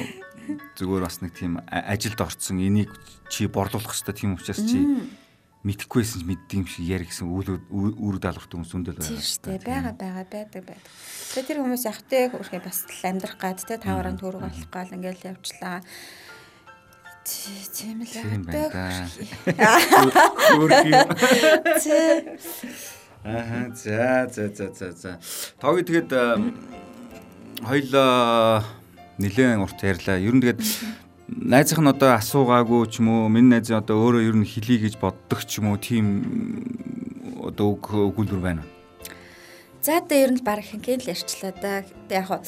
[0.80, 2.90] зүгээр бас нэг тийм ажилд орцсон энийг
[3.28, 4.80] чи борлуулах хэрэгтэй тийм учраас чи
[5.68, 9.12] мэдхгүйсэн ч мэддэг юм шиг яри гэсэн үйл үр даалгаварт хүмүүс үндэл байгаа.
[9.12, 9.60] Тийм шүү дээ.
[9.68, 10.80] Бага бага байдаг байдаг.
[11.36, 15.36] Тэгээ тэр хүмүүс яг тэ хөрхөө бас амьдрах гад тэ тавараа төрөг болох гал ингээл
[15.36, 15.84] явчлаа.
[17.26, 18.14] Тийм л
[18.48, 18.72] байдаг.
[23.24, 25.20] Аа за за за за за.
[25.60, 26.12] Тоги тэгэд
[27.64, 28.64] хоёлоо
[29.20, 30.18] нэлээд урт ярьлаа.
[30.18, 30.64] Ер нь тэгэд
[31.28, 34.98] найзынх нь одоо асуугаагүй ч юм уу, миний найз одоо өөрөө ер нь хэлий гэж
[35.04, 36.06] боддог ч юм уу, тийм
[37.44, 38.64] одоо үг өгүүлбэр байна.
[39.84, 41.84] За одоо ер нь баг хинкэн л ярьчлаа да.
[42.08, 42.40] Яг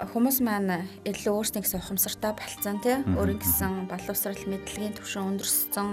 [0.00, 2.96] хүмүүс маань илүү өөрсдийн гэсэн ухамсартай болцсон тий.
[3.20, 5.88] Өөрийн гэсэн боловсрал мэдлэгийн түвшин өндөрсөн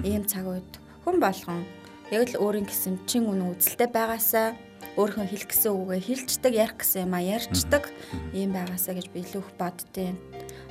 [0.00, 0.72] ийм цаг үед
[1.04, 1.60] хүн болгон
[2.08, 4.56] яг л өөрийн гэсэн чин үнэн үзэлтэй байгаасаа
[4.96, 7.84] өөрийнхөө хэлэх гэсэн үгээ хэлцдэг ярих гэсэн юм а ярьцдаг
[8.32, 10.16] ийм байгаасаа гэж би илүү их боддیں۔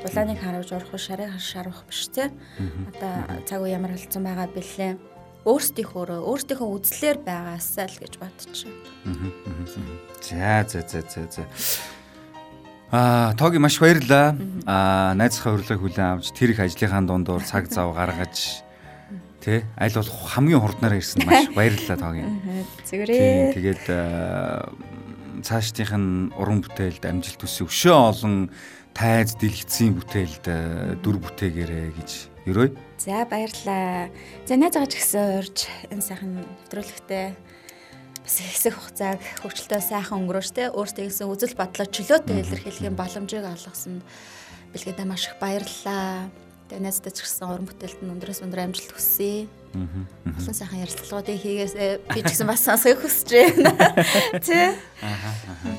[0.02, 2.34] Улааныг харуулж урах шарыг шарах биш тий.
[2.90, 3.14] Одоо
[3.46, 4.98] цаг үе ямар болсон байгаа бэлээ?
[5.46, 8.72] Өөрсдийнхөө өөрсдийнхөө үзлээр байгаасаа л гэж бодчих.
[10.24, 11.44] За за за за за.
[12.94, 14.38] Аа, тоги маш баярлалаа.
[14.70, 18.62] Аа, найзынхаа урилгыг хүлээн авч тэр их ажлынхаа дундуур цаг зав гаргаж
[19.42, 22.22] тий аль болох хамгийн хурднаар ирсэн маш баярлалаа тоги.
[22.86, 23.58] Зүгээрээ.
[23.58, 23.86] Тэгээд
[25.42, 28.54] цаашдынх нь уран бүтээлд амжилт төсөв өшөө олон
[28.94, 30.46] тайз дэлгэцийн бүтээлд
[31.02, 32.12] дүр бүтээгээрэй гэж
[32.46, 32.78] ерөөй.
[33.02, 34.14] За баярлалаа.
[34.46, 37.53] За найз байгаа ч гэсэн урьж энэ сайхан нэвтрүүлэгтээ
[38.24, 44.00] бас хэсэг хугацааг хөвчлөлтөө сайхан өнгөрөөж тэ өөртөө гэсэн үзэл бодлоо чөлөөтэй илэрхийлэхийн боломжийг олгосонд
[44.72, 46.32] бэлгээдээ маш их баярлалаа.
[46.72, 49.52] Тэгээ найздаа ч гэсэн уран бүтээлд нь өндрөөс өндөр амжилт хүсье.
[49.76, 51.76] Олон сайхан ярилцлагуудыг хийгээс
[52.08, 53.76] би ч гэсэн бас сонсохыг хүсэж байна.
[54.48, 54.80] Тэ.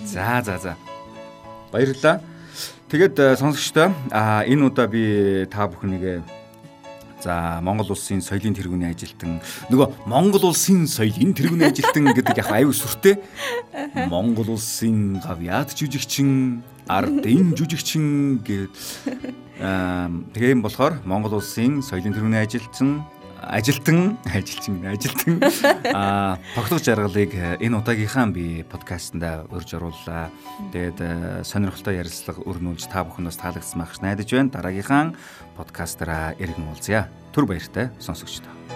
[0.05, 0.73] За за за.
[1.73, 2.21] Баярлалаа.
[2.93, 6.21] Тэгээд сонсогчдоо а энэ удаа би та бүхнийг
[7.25, 9.39] За Монгол улсын соёлын тэргүүний ажилтан.
[9.73, 13.17] Нөгөө Монгол улсын соёлын тэргүүний ажилтан гэдэг яг аюу сүртэй.
[14.13, 18.77] Монгол улсын гавьяат жүжигчин, ардын жүжигчин гэд.
[20.37, 23.01] Тэгээ юм болохоор Монгол улсын соёлын тэргүүний ажилтан
[23.49, 25.41] ажилтан ажилчин ажилтан
[25.95, 30.31] а тогтох жаргалыг энэ удаагийнхаа би подкастнда урьж орууллаа.
[30.73, 34.51] Тэгээд сонирхолтой ярилцлага өрнүүлж та бүхэн бас таалагдсан байх гэж найдаж байна.
[34.51, 35.05] Дараагийнхаа
[35.57, 37.09] подкастаараа иргэн уулзъя.
[37.33, 38.74] Түр баяртай сонсогчдоо.